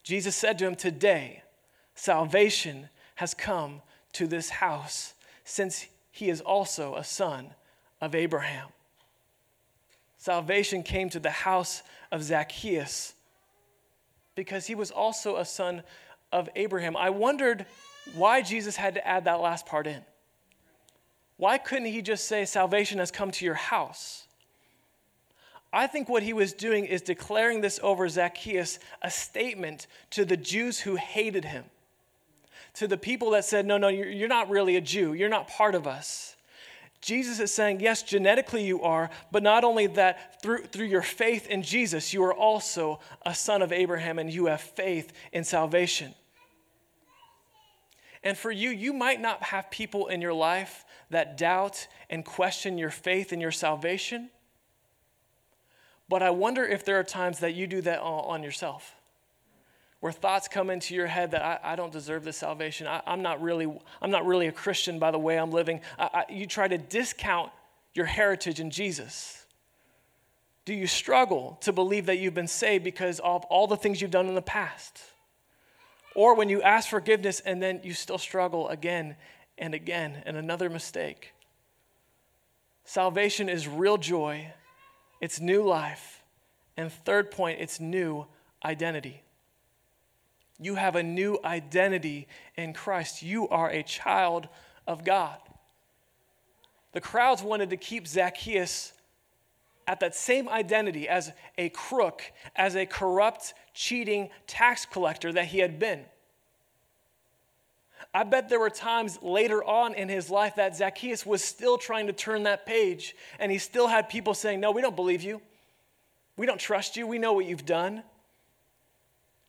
Jesus 0.05 0.37
said 0.37 0.57
to 0.61 0.66
him, 0.68 0.77
Today, 0.77 1.42
salvation 1.96 2.88
has 3.16 3.35
come 3.35 3.83
to 4.12 4.29
this 4.29 4.51
house, 4.51 5.14
since 5.42 5.87
he 6.16 6.31
is 6.31 6.40
also 6.40 6.94
a 6.94 7.05
son 7.05 7.50
of 8.00 8.14
Abraham. 8.14 8.68
Salvation 10.16 10.83
came 10.83 11.11
to 11.11 11.20
the 11.20 11.31
house 11.31 11.83
of 12.11 12.22
Zacchaeus 12.22 13.12
because 14.35 14.64
he 14.64 14.74
was 14.74 14.90
also 14.90 15.37
a 15.37 15.44
son 15.44 15.83
of 16.33 16.48
Abraham. 16.57 16.96
I 16.96 17.11
wondered 17.11 17.66
why 18.14 18.40
Jesus 18.40 18.76
had 18.76 18.94
to 18.94 19.07
add 19.07 19.26
that 19.26 19.42
last 19.42 19.66
part 19.66 19.87
in. 19.87 20.00
Why 21.37 21.59
couldn't 21.59 21.92
he 21.92 22.00
just 22.00 22.26
say, 22.26 22.46
Salvation 22.46 22.98
has 22.98 23.11
come 23.11 23.31
to 23.33 23.44
your 23.44 23.52
house? 23.52 24.26
I 25.70 25.87
think 25.87 26.09
what 26.09 26.22
he 26.22 26.33
was 26.33 26.55
doing 26.55 26.87
is 26.87 27.02
declaring 27.02 27.61
this 27.61 27.79
over 27.83 28.09
Zacchaeus, 28.09 28.79
a 29.02 29.11
statement 29.11 29.87
to 30.12 30.24
the 30.24 30.38
Jews 30.38 30.81
who 30.81 30.96
hated 30.96 31.44
him 31.44 31.66
to 32.77 32.87
the 32.87 32.97
people 32.97 33.31
that 33.31 33.45
said, 33.45 33.67
No, 33.67 33.79
no, 33.79 33.89
you're 33.89 34.29
not 34.29 34.49
really 34.49 34.77
a 34.77 34.81
Jew. 34.81 35.15
You're 35.15 35.29
not 35.29 35.49
part 35.49 35.75
of 35.75 35.87
us. 35.87 36.37
Jesus 37.01 37.41
is 37.41 37.53
saying, 37.53 37.81
Yes, 37.81 38.03
genetically 38.03 38.65
you 38.65 38.83
are, 38.83 39.11
but 39.33 39.43
not 39.43 39.65
only 39.65 39.87
that, 39.89 40.43
through, 40.43 40.65
through 40.65 40.87
your 40.87 41.03
faith 41.03 41.47
in 41.49 41.62
Jesus, 41.62 42.12
you 42.12 42.23
are 42.25 42.35
also 42.35 43.01
a 43.25 43.35
son 43.35 43.62
of 43.62 43.73
Abraham 43.73 44.19
and 44.19 44.33
you 44.33 44.47
have 44.47 44.61
faith 44.61 45.12
in 45.33 45.45
salvation. 45.45 46.15
And 48.23 48.37
for 48.37 48.51
you, 48.51 48.71
you 48.71 48.93
might 48.93 49.21
not 49.21 49.43
have 49.45 49.71
people 49.71 50.09
in 50.09 50.21
your 50.21 50.35
life 50.35 50.85
that 51.11 51.37
doubt 51.37 51.87
and 52.11 52.25
question 52.25 52.77
your 52.77 52.91
faith 52.91 53.33
and 53.33 53.41
your 53.41 53.53
salvation. 53.53 54.31
But 56.09 56.23
I 56.23 56.31
wonder 56.31 56.65
if 56.65 56.85
there 56.85 56.99
are 56.99 57.05
times 57.05 57.39
that 57.39 57.55
you 57.55 57.67
do 57.67 57.81
that 57.83 58.01
on 58.01 58.43
yourself 58.43 58.97
where 60.07 60.12
thoughts 60.12 60.47
come 60.47 60.71
into 60.71 60.95
your 60.95 61.09
head 61.09 61.33
that 61.33 61.42
I, 61.42 61.73
I 61.73 61.75
don't 61.75 61.92
deserve 61.92 62.23
this 62.23 62.37
salvation. 62.37 62.87
I, 62.87 63.03
am 63.09 63.23
not 63.23 63.42
really, 63.42 63.66
I'm 64.01 64.12
not 64.12 64.25
really 64.25 64.47
a 64.47 64.53
Christian 64.53 65.01
by 65.01 65.11
the 65.11 65.19
way 65.19 65.37
I'm 65.37 65.51
living. 65.51 65.81
I, 65.99 66.27
you 66.29 66.47
try 66.47 66.69
to 66.69 66.79
discount 66.79 67.51
your 67.92 68.07
heritage 68.07 68.61
in 68.61 68.71
Jesus. 68.71 69.45
Do 70.64 70.75
you 70.75 70.87
struggle 70.87 71.59
to 71.62 71.73
believe 71.73 72.07
that 72.07 72.19
you've 72.19 72.35
been 72.35 72.47
saved 72.47 72.85
because 72.85 73.19
of 73.19 73.45
all 73.47 73.66
the 73.66 73.77
things 73.77 74.01
you've 74.01 74.12
done 74.12 74.29
in 74.29 74.37
the 74.37 74.42
past? 74.42 75.01
Or 76.14 76.37
when 76.37 76.49
you 76.49 76.62
ask 76.62 76.88
forgiveness 76.88 77.40
and 77.40 77.61
then 77.61 77.81
you 77.83 77.92
still 77.92 78.19
struggle 78.19 78.69
again 78.69 79.16
and 79.59 79.75
again 79.75 80.23
and 80.25 80.37
another 80.37 80.71
mistake? 80.71 81.33
Salvation 82.85 83.49
is 83.49 83.66
real 83.66 83.97
joy, 83.97 84.53
it's 85.21 85.40
new 85.40 85.64
life. 85.64 86.23
And 86.77 86.92
third 86.92 87.33
point, 87.33 87.59
it's 87.61 87.81
new 87.81 88.27
identity. 88.64 89.25
You 90.59 90.77
have 90.77 90.97
a 90.97 91.03
new 91.03 91.38
identity 91.45 92.29
in 92.57 92.73
Christ. 92.73 93.23
You 93.23 93.49
are 93.49 93.71
a 93.71 93.83
child 93.83 94.49
of 94.87 95.05
God. 95.05 95.38
The 96.92 97.01
crowds 97.01 97.42
wanted 97.42 97.71
to 97.71 97.77
keep 97.77 98.07
Zacchaeus 98.07 98.92
at 99.87 100.01
that 100.01 100.14
same 100.14 100.49
identity 100.49 101.09
as 101.09 101.33
a 101.59 101.69
crook, 101.69 102.23
as 102.57 102.75
a 102.75 102.87
corrupt, 102.87 103.55
cheating 103.75 104.31
tax 104.47 104.87
collector 104.87 105.33
that 105.33 105.47
he 105.47 105.59
had 105.59 105.79
been. 105.79 106.05
I 108.12 108.25
bet 108.25 108.49
there 108.49 108.59
were 108.59 108.71
times 108.71 109.19
later 109.23 109.62
on 109.62 109.95
in 109.95 110.09
his 110.09 110.31
life 110.31 110.57
that 110.57 110.75
Zacchaeus 110.75 111.27
was 111.27 111.45
still 111.45 111.77
trying 111.77 112.07
to 112.07 112.12
turn 112.12 112.45
that 112.45 112.64
page, 112.64 113.14
and 113.38 113.53
he 113.53 113.59
still 113.59 113.87
had 113.87 114.09
people 114.09 114.33
saying, 114.33 114.61
No, 114.61 114.71
we 114.71 114.81
don't 114.81 114.97
believe 114.97 115.23
you. 115.23 115.42
We 116.37 116.47
don't 116.47 116.61
trust 116.61 116.97
you. 116.97 117.07
We 117.07 117.19
know 117.19 117.35
what 117.35 117.45
you've 117.45 117.66
done. 117.66 118.03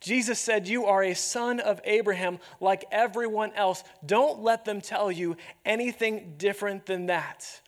Jesus 0.00 0.38
said, 0.38 0.68
You 0.68 0.86
are 0.86 1.02
a 1.02 1.14
son 1.14 1.60
of 1.60 1.80
Abraham 1.84 2.38
like 2.60 2.84
everyone 2.90 3.52
else. 3.54 3.82
Don't 4.04 4.42
let 4.42 4.64
them 4.64 4.80
tell 4.80 5.10
you 5.10 5.36
anything 5.64 6.34
different 6.38 6.86
than 6.86 7.06
that. 7.06 7.60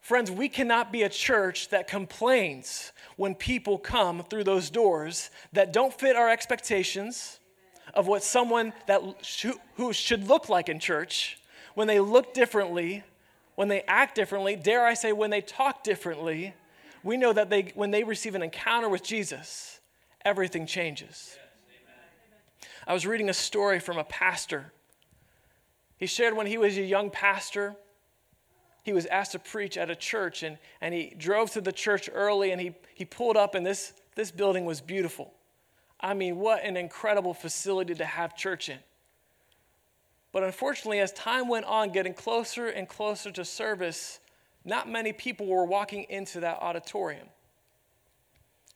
Friends, 0.00 0.30
we 0.30 0.48
cannot 0.48 0.90
be 0.90 1.02
a 1.02 1.08
church 1.08 1.68
that 1.68 1.86
complains 1.86 2.92
when 3.16 3.34
people 3.34 3.76
come 3.76 4.22
through 4.22 4.44
those 4.44 4.70
doors 4.70 5.30
that 5.52 5.72
don't 5.72 5.92
fit 5.92 6.16
our 6.16 6.30
expectations 6.30 7.40
of 7.92 8.06
what 8.06 8.22
someone 8.22 8.72
that 8.86 9.02
sh- 9.20 9.46
who 9.74 9.92
should 9.92 10.26
look 10.26 10.48
like 10.48 10.70
in 10.70 10.78
church, 10.78 11.38
when 11.74 11.86
they 11.86 12.00
look 12.00 12.32
differently, 12.32 13.04
when 13.54 13.68
they 13.68 13.82
act 13.82 14.14
differently, 14.14 14.56
dare 14.56 14.86
I 14.86 14.94
say, 14.94 15.12
when 15.12 15.30
they 15.30 15.40
talk 15.40 15.82
differently. 15.84 16.54
We 17.02 17.16
know 17.16 17.32
that 17.32 17.50
they, 17.50 17.72
when 17.74 17.90
they 17.90 18.04
receive 18.04 18.34
an 18.34 18.42
encounter 18.42 18.88
with 18.88 19.02
Jesus, 19.02 19.80
everything 20.24 20.66
changes. 20.66 21.36
I 22.88 22.94
was 22.94 23.06
reading 23.06 23.28
a 23.28 23.34
story 23.34 23.80
from 23.80 23.98
a 23.98 24.04
pastor. 24.04 24.72
He 25.98 26.06
shared 26.06 26.34
when 26.34 26.46
he 26.46 26.56
was 26.56 26.78
a 26.78 26.82
young 26.82 27.10
pastor, 27.10 27.76
he 28.82 28.94
was 28.94 29.04
asked 29.06 29.32
to 29.32 29.38
preach 29.38 29.76
at 29.76 29.90
a 29.90 29.94
church, 29.94 30.42
and, 30.42 30.56
and 30.80 30.94
he 30.94 31.14
drove 31.18 31.50
to 31.50 31.60
the 31.60 31.70
church 31.70 32.08
early 32.10 32.50
and 32.50 32.58
he, 32.58 32.74
he 32.94 33.04
pulled 33.04 33.36
up, 33.36 33.54
and 33.54 33.66
this, 33.66 33.92
this 34.14 34.30
building 34.30 34.64
was 34.64 34.80
beautiful. 34.80 35.34
I 36.00 36.14
mean, 36.14 36.38
what 36.38 36.64
an 36.64 36.78
incredible 36.78 37.34
facility 37.34 37.94
to 37.94 38.06
have 38.06 38.34
church 38.34 38.70
in. 38.70 38.78
But 40.32 40.42
unfortunately, 40.42 41.00
as 41.00 41.12
time 41.12 41.48
went 41.48 41.66
on, 41.66 41.90
getting 41.90 42.14
closer 42.14 42.68
and 42.68 42.88
closer 42.88 43.30
to 43.32 43.44
service, 43.44 44.20
not 44.64 44.88
many 44.88 45.12
people 45.12 45.46
were 45.46 45.66
walking 45.66 46.06
into 46.08 46.40
that 46.40 46.58
auditorium. 46.62 47.28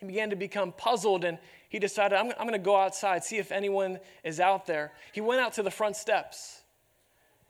He 0.00 0.06
began 0.06 0.28
to 0.28 0.36
become 0.36 0.72
puzzled 0.72 1.24
and 1.24 1.38
he 1.72 1.78
decided, 1.78 2.18
I'm, 2.18 2.26
I'm 2.32 2.46
going 2.46 2.52
to 2.52 2.58
go 2.58 2.76
outside, 2.76 3.24
see 3.24 3.38
if 3.38 3.50
anyone 3.50 3.98
is 4.24 4.40
out 4.40 4.66
there. 4.66 4.92
He 5.12 5.22
went 5.22 5.40
out 5.40 5.54
to 5.54 5.62
the 5.62 5.70
front 5.70 5.96
steps, 5.96 6.60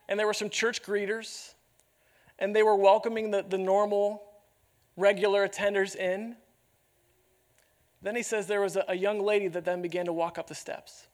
and 0.09 0.17
there 0.17 0.29
were 0.29 0.33
some 0.33 0.49
church 0.49 0.81
greeters, 0.81 1.55
and 2.39 2.55
they 2.55 2.63
were 2.63 2.77
welcoming 2.77 3.33
the, 3.33 3.43
the 3.43 3.59
normal, 3.59 4.23
regular 4.97 5.49
attenders 5.49 5.97
in. 5.97 6.37
Then 8.01 8.15
he 8.15 8.23
says 8.23 8.47
there 8.47 8.61
was 8.61 8.77
a, 8.77 8.85
a 8.87 8.95
young 8.95 9.19
lady 9.19 9.49
that 9.49 9.65
then 9.65 9.83
began 9.83 10.07
to 10.07 10.13
walk 10.13 10.39
up 10.39 10.47
the 10.47 10.55
steps. 10.55 11.09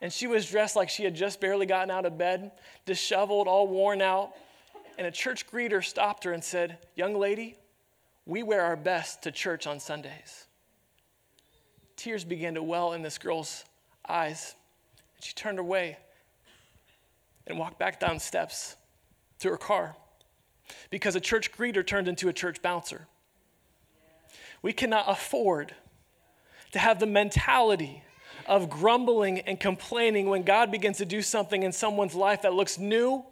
And 0.00 0.12
she 0.12 0.26
was 0.26 0.50
dressed 0.50 0.74
like 0.74 0.88
she 0.88 1.04
had 1.04 1.14
just 1.14 1.40
barely 1.40 1.66
gotten 1.66 1.92
out 1.92 2.04
of 2.04 2.18
bed, 2.18 2.50
disheveled, 2.84 3.46
all 3.46 3.68
worn 3.68 4.02
out. 4.02 4.32
And 4.98 5.06
a 5.06 5.12
church 5.12 5.46
greeter 5.46 5.84
stopped 5.84 6.24
her 6.24 6.32
and 6.32 6.42
said, 6.42 6.78
Young 6.96 7.14
lady, 7.14 7.58
we 8.26 8.42
wear 8.42 8.62
our 8.62 8.76
best 8.76 9.22
to 9.22 9.30
church 9.30 9.68
on 9.68 9.78
Sundays 9.78 10.46
tears 12.00 12.24
began 12.24 12.54
to 12.54 12.62
well 12.62 12.94
in 12.94 13.02
this 13.02 13.18
girl's 13.18 13.64
eyes. 14.08 14.54
And 15.16 15.24
she 15.24 15.34
turned 15.34 15.58
away 15.58 15.98
and 17.46 17.58
walked 17.58 17.78
back 17.78 18.00
down 18.00 18.18
steps 18.18 18.76
to 19.40 19.50
her 19.50 19.58
car 19.58 19.96
because 20.88 21.14
a 21.14 21.20
church 21.20 21.52
greeter 21.52 21.86
turned 21.86 22.08
into 22.08 22.28
a 22.28 22.32
church 22.32 22.62
bouncer. 22.62 23.06
We 24.62 24.72
cannot 24.72 25.04
afford 25.08 25.74
to 26.72 26.78
have 26.78 27.00
the 27.00 27.06
mentality 27.06 28.02
of 28.46 28.70
grumbling 28.70 29.40
and 29.40 29.60
complaining 29.60 30.30
when 30.30 30.42
God 30.42 30.70
begins 30.70 30.98
to 30.98 31.04
do 31.04 31.20
something 31.20 31.62
in 31.62 31.72
someone's 31.72 32.14
life 32.14 32.42
that 32.42 32.54
looks 32.54 32.78
new 32.78 33.24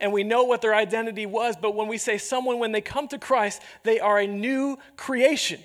and 0.00 0.12
we 0.12 0.24
know 0.24 0.44
what 0.44 0.62
their 0.62 0.74
identity 0.74 1.26
was. 1.26 1.56
But 1.60 1.74
when 1.74 1.88
we 1.88 1.98
say 1.98 2.16
someone, 2.16 2.58
when 2.58 2.72
they 2.72 2.80
come 2.80 3.08
to 3.08 3.18
Christ, 3.18 3.60
they 3.82 4.00
are 4.00 4.18
a 4.18 4.26
new 4.26 4.78
creation. 4.96 5.60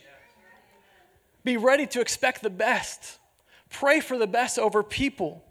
Be 1.44 1.58
ready 1.58 1.86
to 1.88 2.02
expect 2.02 2.42
the 2.42 2.50
best. 2.50 3.20
Pray 3.70 4.00
for 4.00 4.18
the 4.18 4.28
best 4.28 4.58
over 4.58 4.84
people. 4.84 5.44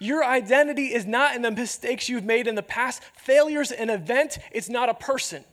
Your 0.00 0.24
identity 0.24 0.94
is 0.94 1.06
not 1.06 1.34
in 1.34 1.42
the 1.42 1.50
mistakes 1.50 2.08
you've 2.08 2.24
made 2.24 2.46
in 2.46 2.54
the 2.54 2.62
past. 2.62 3.02
Failure's 3.16 3.72
an 3.72 3.90
event, 3.90 4.38
it's 4.52 4.68
not 4.68 4.88
a 4.88 4.94
person. 4.94 5.44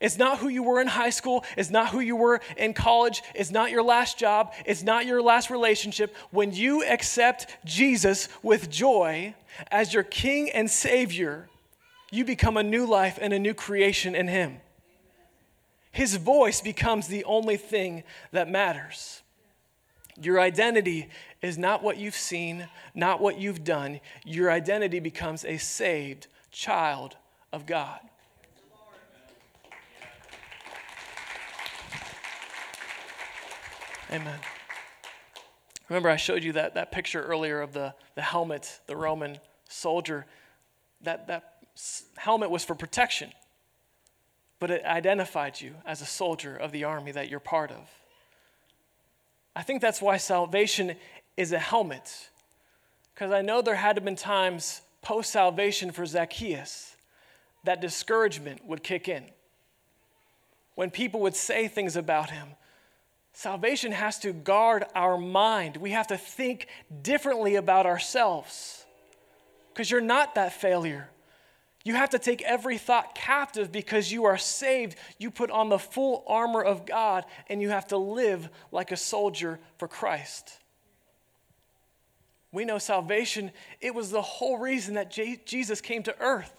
It's 0.00 0.16
not 0.16 0.38
who 0.38 0.48
you 0.48 0.62
were 0.62 0.80
in 0.80 0.86
high 0.86 1.10
school. 1.10 1.44
It's 1.56 1.70
not 1.70 1.88
who 1.88 2.00
you 2.00 2.14
were 2.14 2.40
in 2.56 2.72
college. 2.72 3.22
It's 3.34 3.50
not 3.50 3.72
your 3.72 3.82
last 3.82 4.16
job. 4.16 4.52
It's 4.64 4.84
not 4.84 5.06
your 5.06 5.20
last 5.20 5.50
relationship. 5.50 6.14
When 6.30 6.52
you 6.52 6.84
accept 6.84 7.48
Jesus 7.64 8.28
with 8.42 8.70
joy 8.70 9.34
as 9.72 9.92
your 9.92 10.04
King 10.04 10.50
and 10.50 10.70
Savior, 10.70 11.48
you 12.12 12.24
become 12.24 12.56
a 12.56 12.62
new 12.62 12.86
life 12.86 13.18
and 13.20 13.32
a 13.32 13.38
new 13.40 13.54
creation 13.54 14.14
in 14.14 14.28
Him. 14.28 14.60
His 15.90 16.16
voice 16.16 16.60
becomes 16.60 17.08
the 17.08 17.24
only 17.24 17.56
thing 17.56 18.04
that 18.32 18.48
matters. 18.48 19.22
Your 20.20 20.40
identity 20.40 21.08
is 21.42 21.56
not 21.56 21.82
what 21.82 21.96
you've 21.96 22.16
seen, 22.16 22.68
not 22.94 23.20
what 23.20 23.38
you've 23.38 23.64
done. 23.64 24.00
Your 24.24 24.50
identity 24.50 25.00
becomes 25.00 25.44
a 25.44 25.58
saved 25.58 26.26
child 26.50 27.16
of 27.52 27.66
God. 27.66 28.00
Amen. 34.10 34.38
Remember, 35.88 36.08
I 36.10 36.16
showed 36.16 36.42
you 36.42 36.52
that, 36.52 36.74
that 36.74 36.92
picture 36.92 37.22
earlier 37.22 37.60
of 37.60 37.72
the, 37.72 37.94
the 38.14 38.22
helmet, 38.22 38.80
the 38.86 38.96
Roman 38.96 39.38
soldier. 39.68 40.26
That, 41.02 41.26
that 41.28 41.58
helmet 42.16 42.50
was 42.50 42.64
for 42.64 42.74
protection, 42.74 43.32
but 44.60 44.70
it 44.70 44.84
identified 44.84 45.60
you 45.60 45.74
as 45.86 46.02
a 46.02 46.06
soldier 46.06 46.56
of 46.56 46.72
the 46.72 46.84
army 46.84 47.12
that 47.12 47.28
you're 47.28 47.40
part 47.40 47.70
of. 47.70 47.88
I 49.54 49.62
think 49.62 49.80
that's 49.80 50.02
why 50.02 50.16
salvation 50.16 50.96
is 51.36 51.52
a 51.52 51.58
helmet. 51.58 52.28
Because 53.14 53.32
I 53.32 53.42
know 53.42 53.62
there 53.62 53.74
had 53.74 53.94
to 53.96 54.00
have 54.00 54.04
been 54.04 54.16
times 54.16 54.82
post 55.02 55.30
salvation 55.30 55.90
for 55.90 56.06
Zacchaeus 56.06 56.96
that 57.64 57.80
discouragement 57.80 58.64
would 58.64 58.82
kick 58.82 59.08
in. 59.08 59.24
When 60.74 60.90
people 60.90 61.20
would 61.20 61.34
say 61.34 61.66
things 61.66 61.96
about 61.96 62.30
him, 62.30 62.48
salvation 63.32 63.92
has 63.92 64.18
to 64.20 64.32
guard 64.32 64.84
our 64.94 65.18
mind. 65.18 65.76
We 65.76 65.90
have 65.90 66.06
to 66.08 66.16
think 66.16 66.68
differently 67.02 67.56
about 67.56 67.86
ourselves. 67.86 68.84
Because 69.72 69.90
you're 69.90 70.00
not 70.00 70.36
that 70.36 70.52
failure. 70.52 71.08
You 71.84 71.94
have 71.94 72.10
to 72.10 72.18
take 72.18 72.42
every 72.42 72.76
thought 72.76 73.14
captive 73.14 73.72
because 73.72 74.12
you 74.12 74.24
are 74.24 74.36
saved. 74.36 74.96
You 75.18 75.30
put 75.30 75.50
on 75.50 75.68
the 75.68 75.78
full 75.78 76.24
armor 76.26 76.62
of 76.62 76.84
God 76.84 77.24
and 77.48 77.62
you 77.62 77.70
have 77.70 77.86
to 77.88 77.96
live 77.96 78.48
like 78.72 78.92
a 78.92 78.96
soldier 78.96 79.58
for 79.78 79.88
Christ. 79.88 80.58
We 82.50 82.64
know 82.64 82.78
salvation, 82.78 83.52
it 83.80 83.94
was 83.94 84.10
the 84.10 84.22
whole 84.22 84.58
reason 84.58 84.94
that 84.94 85.10
J- 85.10 85.40
Jesus 85.44 85.80
came 85.80 86.02
to 86.04 86.18
earth. 86.20 86.52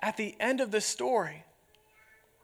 At 0.00 0.16
the 0.16 0.34
end 0.40 0.60
of 0.60 0.70
the 0.70 0.80
story, 0.80 1.44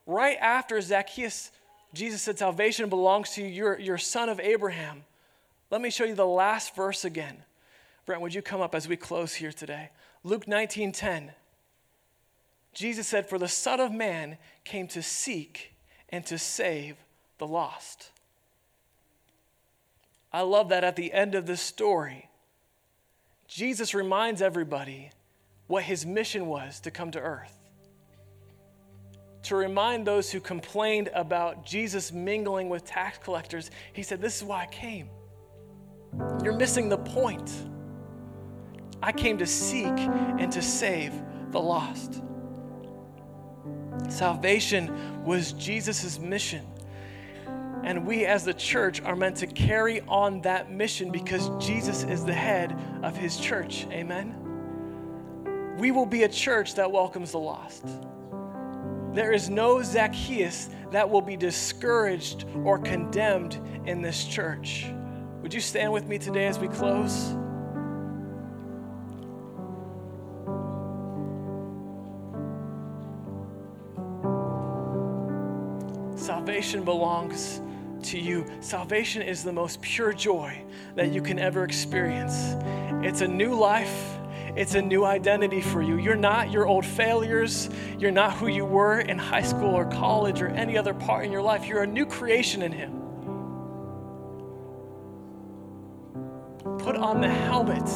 right 0.07 0.37
after 0.41 0.81
Zacchaeus, 0.81 1.51
Jesus 1.93 2.23
said, 2.23 2.39
Salvation 2.39 2.89
belongs 2.89 3.31
to 3.31 3.43
you, 3.43 3.49
you're, 3.49 3.79
you're 3.79 3.99
son 3.99 4.29
of 4.29 4.39
Abraham. 4.39 5.05
Let 5.71 5.81
me 5.81 5.91
show 5.91 6.05
you 6.05 6.15
the 6.15 6.27
last 6.27 6.75
verse 6.75 7.05
again. 7.05 7.43
Brent, 8.07 8.23
would 8.23 8.35
you 8.35 8.43
come 8.43 8.61
up 8.61 8.75
as 8.75 8.89
we 8.89 8.97
close 8.97 9.35
here 9.35 9.53
today? 9.53 9.91
Luke 10.23 10.47
19:10. 10.47 11.35
Jesus 12.73 13.09
said, 13.09 13.29
"For 13.29 13.39
the 13.39 13.49
Son 13.49 13.81
of 13.81 13.93
Man 13.93 14.39
came 14.65 14.87
to 14.89 15.03
seek 15.03 15.75
and 16.09 16.25
to 16.27 16.39
save 16.39 16.97
the 17.39 17.47
lost." 17.47 18.11
I 20.33 20.43
love 20.43 20.69
that 20.69 20.85
at 20.85 20.97
the 20.97 21.13
end 21.13 21.35
of 21.35 21.47
this 21.47 21.61
story, 21.61 22.29
Jesus 23.49 23.95
reminds 23.95 24.41
everybody 24.41 25.11
what 25.67 25.85
his 25.85 26.07
mission 26.07 26.47
was 26.47 26.79
to 26.81 26.91
come 26.91 27.11
to 27.11 27.19
earth. 27.19 27.57
To 29.45 29.57
remind 29.57 30.07
those 30.07 30.31
who 30.31 30.39
complained 30.39 31.11
about 31.15 31.65
Jesus 31.65 32.13
mingling 32.13 32.69
with 32.69 32.85
tax 32.85 33.19
collectors, 33.19 33.71
he 33.93 34.03
said, 34.03 34.21
This 34.21 34.37
is 34.37 34.45
why 34.45 34.63
I 34.63 34.67
came. 34.67 35.09
You're 36.45 36.57
missing 36.57 36.89
the 36.89 36.99
point. 36.99 37.51
I 39.03 39.13
came 39.13 39.39
to 39.39 39.47
seek 39.47 39.87
and 39.87 40.53
to 40.53 40.63
save 40.63 41.15
the 41.51 41.61
lost. 41.61 42.23
Salvation 44.09 45.25
was 45.25 45.53
Jesus' 45.53 46.19
mission. 46.19 46.67
And 47.83 48.07
we 48.07 48.27
as 48.27 48.45
the 48.45 48.53
church 48.53 49.01
are 49.03 49.17
meant 49.17 49.37
to 49.37 49.47
carry 49.47 50.03
on 50.03 50.43
that 50.43 50.71
mission 50.71 51.11
because 51.11 51.51
Jesus 51.59 52.03
is 52.05 52.25
the 52.25 52.35
head 52.35 52.79
of 53.03 53.17
his 53.17 53.39
church. 53.39 53.87
Amen? 53.91 54.37
We 55.79 55.91
will 55.91 56.07
be 56.07 56.25
a 56.25 56.29
church 56.29 56.75
that 56.75 56.93
welcomes 56.93 57.33
the 57.33 57.39
lost. 57.39 57.87
There 59.15 59.33
is 59.33 59.49
no 59.49 59.83
Zacchaeus 59.83 60.69
that 60.91 61.09
will 61.09 61.23
be 61.23 61.37
discouraged 61.37 62.45
or 62.65 62.79
condemned 62.79 63.59
in 63.87 64.03
this 64.03 64.25
church. 64.25 64.87
Would 65.43 65.55
you 65.55 65.61
stand 65.61 65.93
with 65.93 66.07
me 66.07 66.19
today 66.19 66.47
as 66.47 66.59
we 66.59 66.69
close? 66.69 67.35
Salvation 76.61 76.85
belongs 76.85 77.63
to 78.03 78.19
you. 78.19 78.45
Salvation 78.61 79.23
is 79.23 79.43
the 79.43 79.51
most 79.51 79.81
pure 79.81 80.13
joy 80.13 80.63
that 80.95 81.11
you 81.11 81.23
can 81.23 81.39
ever 81.39 81.65
experience. 81.65 82.55
It's 83.03 83.23
a 83.23 83.27
new 83.27 83.55
life. 83.55 84.19
It's 84.57 84.75
a 84.75 84.83
new 84.83 85.07
identity 85.07 85.63
for 85.63 85.81
you. 85.81 85.97
You're 85.97 86.17
not 86.17 86.51
your 86.51 86.67
old 86.67 86.85
failures. 86.85 87.71
You're 87.99 88.11
not 88.11 88.35
who 88.35 88.49
you 88.49 88.67
were 88.67 89.01
in 89.01 89.17
high 89.17 89.41
school 89.41 89.75
or 89.75 89.87
college 89.87 90.43
or 90.43 90.49
any 90.49 90.77
other 90.77 90.93
part 90.93 91.25
in 91.25 91.33
your 91.33 91.41
life. 91.41 91.67
You're 91.67 91.85
a 91.85 91.87
new 91.87 92.05
creation 92.05 92.61
in 92.61 92.73
Him. 92.73 92.93
Put 96.79 96.97
on 96.97 97.23
the 97.23 97.29
helmet 97.31 97.87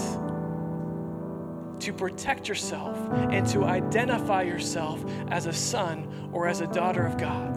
to 1.81 1.93
protect 1.93 2.49
yourself 2.49 2.97
and 3.31 3.47
to 3.49 3.65
identify 3.65 4.41
yourself 4.41 5.05
as 5.29 5.45
a 5.45 5.53
son 5.53 6.31
or 6.33 6.49
as 6.49 6.63
a 6.63 6.67
daughter 6.69 7.05
of 7.05 7.19
God. 7.19 7.54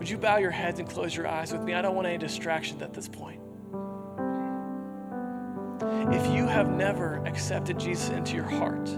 Would 0.00 0.08
you 0.08 0.16
bow 0.16 0.38
your 0.38 0.50
heads 0.50 0.80
and 0.80 0.88
close 0.88 1.14
your 1.14 1.28
eyes 1.28 1.52
with 1.52 1.60
me? 1.60 1.74
I 1.74 1.82
don't 1.82 1.94
want 1.94 2.08
any 2.08 2.16
distractions 2.16 2.80
at 2.80 2.94
this 2.94 3.06
point. 3.06 3.38
If 6.10 6.26
you 6.34 6.46
have 6.46 6.70
never 6.70 7.22
accepted 7.26 7.78
Jesus 7.78 8.08
into 8.08 8.34
your 8.34 8.48
heart, 8.48 8.88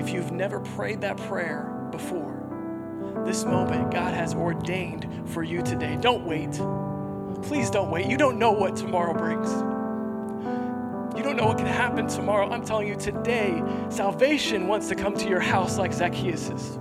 if 0.00 0.10
you've 0.10 0.30
never 0.30 0.60
prayed 0.60 1.00
that 1.00 1.16
prayer 1.16 1.88
before, 1.90 3.24
this 3.26 3.44
moment 3.44 3.90
God 3.90 4.14
has 4.14 4.34
ordained 4.34 5.28
for 5.28 5.42
you 5.42 5.62
today. 5.62 5.98
Don't 6.00 6.24
wait. 6.24 6.52
Please 7.42 7.70
don't 7.70 7.90
wait. 7.90 8.06
You 8.06 8.16
don't 8.16 8.38
know 8.38 8.52
what 8.52 8.76
tomorrow 8.76 9.12
brings. 9.12 9.50
You 11.16 11.24
don't 11.24 11.36
know 11.36 11.46
what 11.46 11.58
can 11.58 11.66
happen 11.66 12.06
tomorrow. 12.06 12.48
I'm 12.48 12.64
telling 12.64 12.86
you 12.86 12.94
today, 12.94 13.60
salvation 13.88 14.68
wants 14.68 14.86
to 14.90 14.94
come 14.94 15.16
to 15.16 15.28
your 15.28 15.40
house 15.40 15.76
like 15.76 15.92
Zacchaeus 15.92 16.78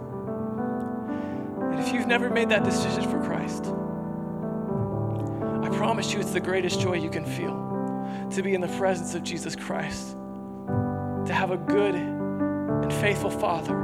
never 2.09 2.31
made 2.31 2.49
that 2.49 2.63
decision 2.63 3.03
for 3.03 3.23
Christ, 3.23 3.67
I 5.63 5.69
promise 5.77 6.11
you 6.11 6.19
it's 6.19 6.31
the 6.31 6.39
greatest 6.39 6.81
joy 6.81 6.93
you 6.95 7.11
can 7.11 7.23
feel 7.23 8.27
to 8.31 8.41
be 8.41 8.55
in 8.55 8.61
the 8.61 8.67
presence 8.79 9.13
of 9.13 9.21
Jesus 9.23 9.55
Christ, 9.55 10.17
to 11.27 11.31
have 11.31 11.51
a 11.51 11.57
good 11.57 11.93
and 11.93 12.91
faithful 12.93 13.29
Father, 13.29 13.75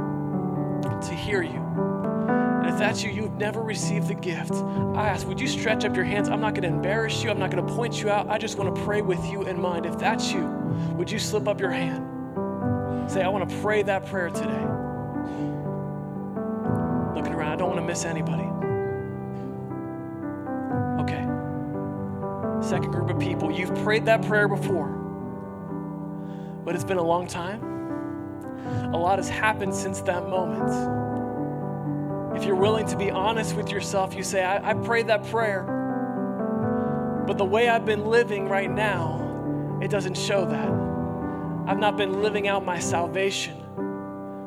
to 1.02 1.14
hear 1.14 1.40
you. 1.40 1.62
And 1.62 2.66
if 2.68 2.76
that's 2.76 3.00
you, 3.00 3.12
you've 3.12 3.36
never 3.36 3.62
received 3.62 4.08
the 4.08 4.14
gift, 4.14 4.54
I 4.54 5.06
ask, 5.06 5.24
would 5.28 5.40
you 5.40 5.46
stretch 5.46 5.84
up 5.84 5.94
your 5.94 6.04
hands? 6.04 6.28
I'm 6.28 6.40
not 6.40 6.54
going 6.54 6.68
to 6.68 6.76
embarrass 6.76 7.22
you, 7.22 7.30
I'm 7.30 7.38
not 7.38 7.52
going 7.52 7.64
to 7.64 7.72
point 7.74 8.02
you 8.02 8.10
out. 8.10 8.28
I 8.28 8.38
just 8.38 8.58
want 8.58 8.74
to 8.74 8.82
pray 8.82 9.02
with 9.02 9.24
you 9.26 9.42
in 9.42 9.60
mind. 9.60 9.86
If 9.86 9.98
that's 9.98 10.32
you, 10.32 10.46
would 10.96 11.08
you 11.08 11.20
slip 11.20 11.46
up 11.46 11.60
your 11.60 11.70
hand? 11.70 13.08
Say, 13.08 13.22
I 13.22 13.28
want 13.28 13.48
to 13.48 13.56
pray 13.60 13.84
that 13.84 14.06
prayer 14.06 14.30
today 14.30 14.75
around. 17.46 17.52
I 17.52 17.56
don't 17.56 17.68
want 17.68 17.80
to 17.80 17.86
miss 17.86 18.04
anybody. 18.04 18.44
Okay. 21.02 21.24
Second 22.66 22.90
group 22.90 23.10
of 23.10 23.18
people, 23.18 23.50
you've 23.50 23.74
prayed 23.82 24.06
that 24.06 24.22
prayer 24.22 24.48
before, 24.48 24.88
but 26.64 26.74
it's 26.74 26.84
been 26.84 26.98
a 26.98 27.02
long 27.02 27.26
time. 27.26 27.62
A 28.92 28.96
lot 28.96 29.18
has 29.18 29.28
happened 29.28 29.74
since 29.74 30.00
that 30.02 30.28
moment. 30.28 30.70
If 32.36 32.44
you're 32.44 32.56
willing 32.56 32.86
to 32.88 32.96
be 32.96 33.10
honest 33.10 33.56
with 33.56 33.70
yourself, 33.70 34.14
you 34.14 34.22
say, 34.22 34.44
I, 34.44 34.70
I 34.70 34.74
prayed 34.74 35.06
that 35.06 35.24
prayer, 35.26 35.64
but 37.26 37.38
the 37.38 37.44
way 37.44 37.68
I've 37.68 37.86
been 37.86 38.06
living 38.06 38.48
right 38.48 38.70
now, 38.70 39.78
it 39.82 39.90
doesn't 39.90 40.16
show 40.16 40.44
that. 40.44 40.70
I've 41.68 41.78
not 41.78 41.96
been 41.96 42.22
living 42.22 42.46
out 42.46 42.64
my 42.64 42.78
salvation. 42.78 43.65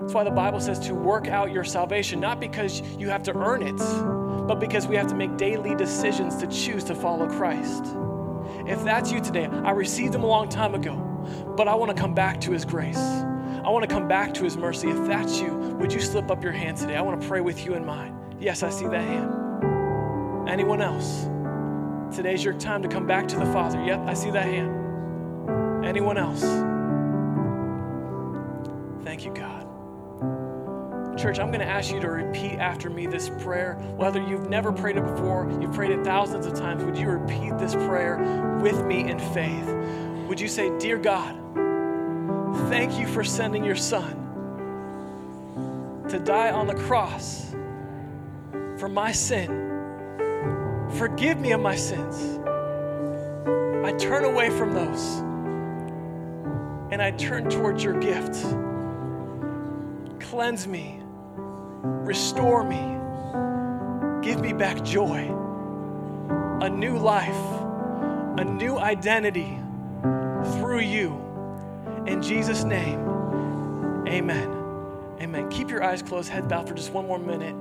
That's 0.10 0.16
why 0.16 0.24
the 0.24 0.32
Bible 0.32 0.60
says 0.60 0.80
to 0.88 0.96
work 0.96 1.28
out 1.28 1.52
your 1.52 1.64
salvation, 1.64 2.20
not 2.20 2.40
because 2.40 2.82
you 2.98 3.10
have 3.10 3.22
to 3.22 3.38
earn 3.38 3.62
it, 3.62 3.78
but 4.48 4.56
because 4.56 4.88
we 4.88 4.96
have 4.96 5.06
to 5.10 5.14
make 5.14 5.38
daily 5.38 5.76
decisions 5.76 6.36
to 6.38 6.48
choose 6.48 6.84
to 6.86 6.96
follow 6.96 7.28
Christ. 7.28 7.96
If 8.66 8.84
that's 8.84 9.12
you 9.12 9.22
today, 9.22 9.46
I 9.46 9.70
received 9.70 10.16
Him 10.16 10.24
a 10.24 10.26
long 10.26 10.50
time 10.50 10.74
ago, 10.74 10.96
but 11.56 11.68
I 11.68 11.76
want 11.76 11.96
to 11.96 12.02
come 12.02 12.16
back 12.16 12.42
to 12.42 12.52
His 12.52 12.66
grace. 12.66 12.98
I 12.98 13.70
want 13.70 13.88
to 13.88 13.96
come 13.96 14.08
back 14.08 14.34
to 14.34 14.44
His 14.44 14.58
mercy. 14.58 14.90
If 14.90 14.98
that's 15.06 15.40
you, 15.40 15.54
would 15.80 15.94
you 15.94 16.00
slip 16.00 16.32
up 16.32 16.42
your 16.42 16.54
hand 16.54 16.78
today? 16.78 16.96
I 16.96 17.04
want 17.04 17.22
to 17.22 17.28
pray 17.28 17.42
with 17.42 17.64
you 17.64 17.76
in 17.76 17.86
mind. 17.86 18.18
Yes, 18.40 18.64
I 18.64 18.72
see 18.72 18.88
that 18.88 19.04
hand. 19.04 20.50
Anyone 20.50 20.82
else? 20.82 21.28
Today's 22.16 22.44
your 22.44 22.56
time 22.56 22.82
to 22.82 22.88
come 22.88 23.06
back 23.06 23.28
to 23.28 23.36
the 23.36 23.46
Father. 23.54 23.80
Yep, 23.86 24.08
I 24.08 24.16
see 24.16 24.32
that 24.32 24.46
hand. 24.46 25.86
Anyone 25.86 26.18
else? 26.18 26.42
Thank 29.06 29.24
you, 29.24 29.32
God. 29.36 29.49
Church, 31.20 31.38
I'm 31.38 31.48
going 31.48 31.60
to 31.60 31.66
ask 31.66 31.92
you 31.92 32.00
to 32.00 32.10
repeat 32.10 32.60
after 32.60 32.90
me 32.90 33.06
this 33.06 33.30
prayer. 33.42 33.74
Whether 33.98 34.22
you've 34.22 34.50
never 34.50 34.72
prayed 34.72 34.96
it 34.96 35.04
before, 35.04 35.52
you've 35.60 35.74
prayed 35.74 35.92
it 35.92 36.02
thousands 36.06 36.46
of 36.46 36.54
times, 36.54 36.86
would 36.86 36.98
you 36.98 37.10
repeat 37.10 37.58
this 37.58 37.76
prayer 37.76 38.60
with 38.62 38.86
me 38.86 39.10
in 39.10 39.20
faith? 39.34 39.68
Would 40.30 40.40
you 40.40 40.48
say, 40.48 40.78
Dear 40.80 40.98
God, 40.98 41.36
thank 42.70 42.98
you 42.98 43.06
for 43.06 43.26
sending 43.26 43.66
your 43.66 43.76
Son 43.76 44.16
to 46.08 46.20
die 46.20 46.52
on 46.52 46.68
the 46.68 46.76
cross 46.76 47.54
for 48.78 48.88
my 48.88 49.12
sin. 49.12 50.88
Forgive 50.98 51.38
me 51.38 51.52
of 51.52 51.60
my 51.60 51.76
sins. 51.76 52.40
I 53.86 53.92
turn 53.98 54.24
away 54.24 54.50
from 54.52 54.74
those 54.74 55.18
and 56.94 57.02
I 57.02 57.12
turn 57.12 57.50
towards 57.50 57.84
your 57.84 58.00
gift. 58.00 58.42
Cleanse 60.22 60.66
me 60.66 60.99
Restore 61.82 62.64
me. 62.64 62.98
Give 64.22 64.42
me 64.42 64.54
back 64.54 64.84
joy, 64.84 65.34
a 66.62 66.70
new 66.70 66.98
life, 66.98 67.62
a 68.38 68.44
new 68.44 68.78
identity 68.78 69.58
through 70.02 70.82
you. 70.82 71.20
In 72.06 72.22
Jesus' 72.22 72.64
name, 72.64 73.00
amen. 74.08 74.56
Amen. 75.22 75.50
Keep 75.50 75.70
your 75.70 75.84
eyes 75.84 76.02
closed, 76.02 76.30
head 76.30 76.48
bowed 76.48 76.68
for 76.68 76.74
just 76.74 76.92
one 76.92 77.08
more 77.08 77.20
minute. 77.20 77.56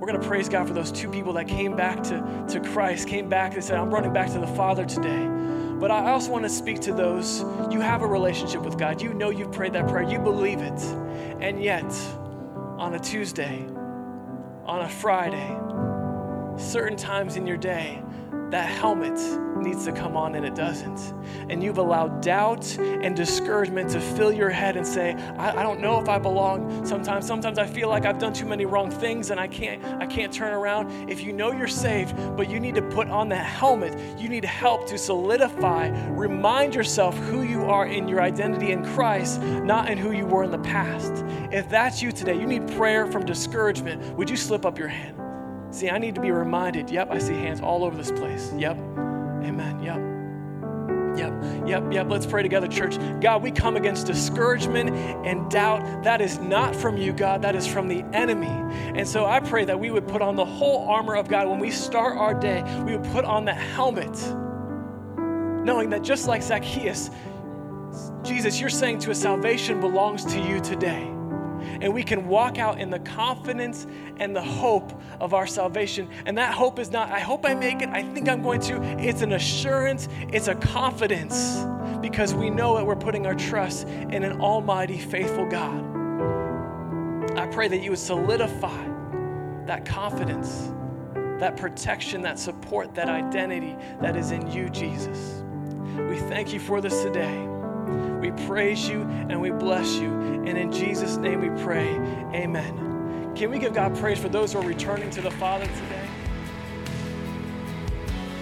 We're 0.00 0.06
going 0.06 0.20
to 0.20 0.26
praise 0.26 0.48
God 0.48 0.66
for 0.66 0.74
those 0.74 0.90
two 0.90 1.10
people 1.10 1.32
that 1.34 1.46
came 1.46 1.76
back 1.76 2.02
to, 2.04 2.46
to 2.48 2.60
Christ, 2.60 3.06
came 3.06 3.28
back, 3.28 3.54
they 3.54 3.60
said, 3.60 3.76
I'm 3.76 3.90
running 3.90 4.12
back 4.12 4.32
to 4.32 4.38
the 4.38 4.46
Father 4.46 4.84
today. 4.84 5.28
But 5.78 5.90
I 5.90 6.10
also 6.10 6.30
want 6.30 6.44
to 6.44 6.50
speak 6.50 6.80
to 6.80 6.92
those, 6.92 7.40
you 7.70 7.80
have 7.80 8.02
a 8.02 8.06
relationship 8.06 8.62
with 8.62 8.78
God. 8.78 9.00
You 9.00 9.14
know 9.14 9.30
you've 9.30 9.52
prayed 9.52 9.72
that 9.74 9.88
prayer, 9.88 10.08
you 10.08 10.18
believe 10.18 10.60
it. 10.60 10.80
And 11.40 11.62
yet, 11.62 11.84
on 12.80 12.94
a 12.94 12.98
Tuesday, 12.98 13.66
on 14.64 14.80
a 14.80 14.88
Friday, 14.88 15.54
certain 16.56 16.96
times 16.96 17.36
in 17.36 17.46
your 17.46 17.58
day, 17.58 18.02
that 18.50 18.68
helmet 18.68 19.18
needs 19.62 19.84
to 19.84 19.92
come 19.92 20.16
on 20.16 20.34
and 20.34 20.44
it 20.44 20.54
doesn't. 20.54 21.14
And 21.48 21.62
you've 21.62 21.78
allowed 21.78 22.22
doubt 22.22 22.78
and 22.78 23.14
discouragement 23.14 23.90
to 23.90 24.00
fill 24.00 24.32
your 24.32 24.50
head 24.50 24.76
and 24.76 24.86
say, 24.86 25.14
I, 25.36 25.60
I, 25.60 25.62
don't 25.62 25.80
know 25.80 26.00
if 26.00 26.08
I 26.08 26.18
belong. 26.18 26.84
Sometimes, 26.84 27.26
sometimes 27.26 27.58
I 27.58 27.66
feel 27.66 27.88
like 27.88 28.06
I've 28.06 28.18
done 28.18 28.32
too 28.32 28.46
many 28.46 28.66
wrong 28.66 28.90
things 28.90 29.30
and 29.30 29.38
I 29.38 29.46
can't, 29.46 29.84
I 30.00 30.06
can't 30.06 30.32
turn 30.32 30.52
around. 30.52 31.10
If 31.10 31.22
you 31.22 31.32
know 31.32 31.52
you're 31.52 31.68
saved, 31.68 32.16
but 32.36 32.50
you 32.50 32.58
need 32.58 32.74
to 32.76 32.82
put 32.82 33.08
on 33.08 33.28
that 33.28 33.44
helmet, 33.44 33.96
you 34.18 34.28
need 34.28 34.44
help 34.44 34.86
to 34.88 34.98
solidify, 34.98 35.88
remind 36.10 36.74
yourself 36.74 37.16
who 37.18 37.42
you 37.42 37.62
are 37.64 37.86
in 37.86 38.08
your 38.08 38.22
identity 38.22 38.72
in 38.72 38.84
Christ, 38.84 39.40
not 39.42 39.90
in 39.90 39.98
who 39.98 40.12
you 40.12 40.26
were 40.26 40.44
in 40.44 40.50
the 40.50 40.58
past. 40.58 41.24
If 41.52 41.68
that's 41.68 42.02
you 42.02 42.12
today, 42.12 42.34
you 42.34 42.46
need 42.46 42.66
prayer 42.76 43.06
from 43.06 43.24
discouragement, 43.24 44.16
would 44.16 44.30
you 44.30 44.36
slip 44.36 44.64
up 44.64 44.78
your 44.78 44.88
hand? 44.88 45.19
See, 45.70 45.88
I 45.88 45.98
need 45.98 46.14
to 46.16 46.20
be 46.20 46.30
reminded. 46.30 46.90
Yep, 46.90 47.10
I 47.10 47.18
see 47.18 47.34
hands 47.34 47.60
all 47.60 47.84
over 47.84 47.96
this 47.96 48.10
place. 48.10 48.52
Yep. 48.56 48.76
Amen. 48.76 49.82
Yep. 49.82 50.10
Yep, 51.16 51.66
yep, 51.66 51.92
yep. 51.92 52.06
Let's 52.08 52.24
pray 52.24 52.42
together, 52.42 52.68
church. 52.68 52.96
God, 53.20 53.42
we 53.42 53.50
come 53.50 53.76
against 53.76 54.06
discouragement 54.06 54.90
and 55.26 55.50
doubt. 55.50 56.04
That 56.04 56.20
is 56.20 56.38
not 56.38 56.74
from 56.74 56.96
you, 56.96 57.12
God. 57.12 57.42
That 57.42 57.56
is 57.56 57.66
from 57.66 57.88
the 57.88 58.04
enemy. 58.12 58.46
And 58.46 59.06
so 59.06 59.26
I 59.26 59.40
pray 59.40 59.64
that 59.64 59.78
we 59.78 59.90
would 59.90 60.06
put 60.06 60.22
on 60.22 60.36
the 60.36 60.44
whole 60.44 60.88
armor 60.88 61.16
of 61.16 61.28
God 61.28 61.48
when 61.48 61.58
we 61.58 61.70
start 61.70 62.16
our 62.16 62.32
day. 62.32 62.62
We 62.84 62.96
would 62.96 63.10
put 63.12 63.24
on 63.24 63.44
that 63.46 63.56
helmet, 63.56 64.16
knowing 65.64 65.90
that 65.90 66.02
just 66.02 66.28
like 66.28 66.42
Zacchaeus, 66.42 67.10
Jesus, 68.22 68.60
you're 68.60 68.70
saying 68.70 69.00
to 69.00 69.10
us, 69.10 69.20
salvation 69.20 69.80
belongs 69.80 70.24
to 70.26 70.40
you 70.40 70.60
today 70.60 71.10
and 71.80 71.92
we 71.92 72.02
can 72.02 72.28
walk 72.28 72.58
out 72.58 72.78
in 72.78 72.90
the 72.90 72.98
confidence 73.00 73.86
and 74.18 74.34
the 74.34 74.42
hope 74.42 74.92
of 75.20 75.34
our 75.34 75.46
salvation. 75.46 76.08
And 76.26 76.36
that 76.38 76.54
hope 76.54 76.78
is 76.78 76.90
not, 76.90 77.10
I 77.10 77.20
hope 77.20 77.46
I 77.46 77.54
make 77.54 77.82
it, 77.82 77.88
I 77.88 78.02
think 78.02 78.28
I'm 78.28 78.42
going 78.42 78.60
to. 78.62 78.82
It's 78.98 79.22
an 79.22 79.32
assurance, 79.32 80.08
it's 80.32 80.48
a 80.48 80.54
confidence 80.54 81.64
because 82.00 82.34
we 82.34 82.50
know 82.50 82.76
that 82.76 82.86
we're 82.86 82.96
putting 82.96 83.26
our 83.26 83.34
trust 83.34 83.86
in 83.86 84.22
an 84.22 84.40
almighty, 84.40 84.98
faithful 84.98 85.46
God. 85.46 85.84
I 87.36 87.46
pray 87.46 87.68
that 87.68 87.82
you 87.82 87.90
would 87.90 87.98
solidify 87.98 88.86
that 89.66 89.84
confidence, 89.84 90.72
that 91.38 91.56
protection, 91.56 92.22
that 92.22 92.38
support, 92.38 92.94
that 92.94 93.08
identity 93.08 93.76
that 94.00 94.16
is 94.16 94.30
in 94.30 94.50
you, 94.50 94.68
Jesus. 94.68 95.42
We 96.08 96.18
thank 96.18 96.52
you 96.52 96.60
for 96.60 96.80
this 96.80 97.02
today. 97.02 97.59
We 98.20 98.30
praise 98.46 98.88
you 98.88 99.02
and 99.02 99.40
we 99.40 99.50
bless 99.50 99.96
you. 99.96 100.10
And 100.10 100.56
in 100.56 100.72
Jesus' 100.72 101.16
name 101.16 101.40
we 101.40 101.62
pray, 101.62 101.94
amen. 102.34 103.34
Can 103.34 103.50
we 103.50 103.58
give 103.58 103.74
God 103.74 103.96
praise 103.96 104.18
for 104.18 104.28
those 104.28 104.52
who 104.52 104.58
are 104.58 104.66
returning 104.66 105.10
to 105.10 105.20
the 105.20 105.30
Father 105.30 105.66
today? 105.66 106.08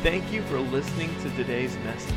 Thank 0.03 0.33
you 0.33 0.43
for 0.43 0.61
listening 0.61 1.15
to 1.23 1.31
today's 1.31 1.77
message. 1.79 2.15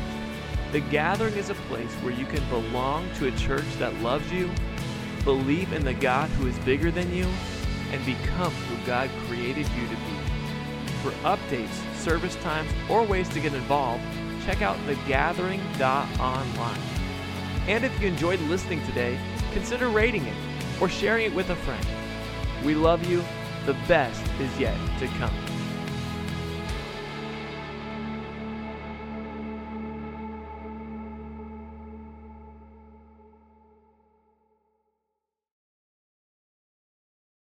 The 0.72 0.80
Gathering 0.80 1.34
is 1.34 1.50
a 1.50 1.54
place 1.54 1.92
where 1.96 2.14
you 2.14 2.24
can 2.26 2.48
belong 2.48 3.12
to 3.16 3.26
a 3.26 3.32
church 3.32 3.66
that 3.78 3.94
loves 4.00 4.30
you, 4.32 4.50
believe 5.24 5.72
in 5.72 5.84
the 5.84 5.92
God 5.92 6.30
who 6.30 6.46
is 6.46 6.58
bigger 6.60 6.90
than 6.90 7.12
you, 7.14 7.26
and 7.90 8.04
become 8.06 8.52
who 8.52 8.86
God 8.86 9.10
created 9.26 9.68
you 9.68 9.88
to 9.88 9.96
be. 9.96 10.18
For 11.02 11.10
updates, 11.24 11.74
service 11.96 12.36
times, 12.36 12.70
or 12.88 13.04
ways 13.04 13.28
to 13.30 13.40
get 13.40 13.52
involved, 13.52 14.04
check 14.44 14.62
out 14.62 14.78
thegathering.online. 14.86 16.91
And 17.68 17.84
if 17.84 18.00
you 18.00 18.08
enjoyed 18.08 18.40
listening 18.40 18.84
today, 18.86 19.18
consider 19.52 19.88
rating 19.88 20.26
it 20.26 20.34
or 20.80 20.88
sharing 20.88 21.26
it 21.26 21.34
with 21.34 21.50
a 21.50 21.56
friend. 21.56 21.86
We 22.64 22.74
love 22.74 23.08
you. 23.08 23.24
The 23.66 23.74
best 23.86 24.22
is 24.40 24.58
yet 24.58 24.76
to 24.98 25.06
come. 25.18 25.41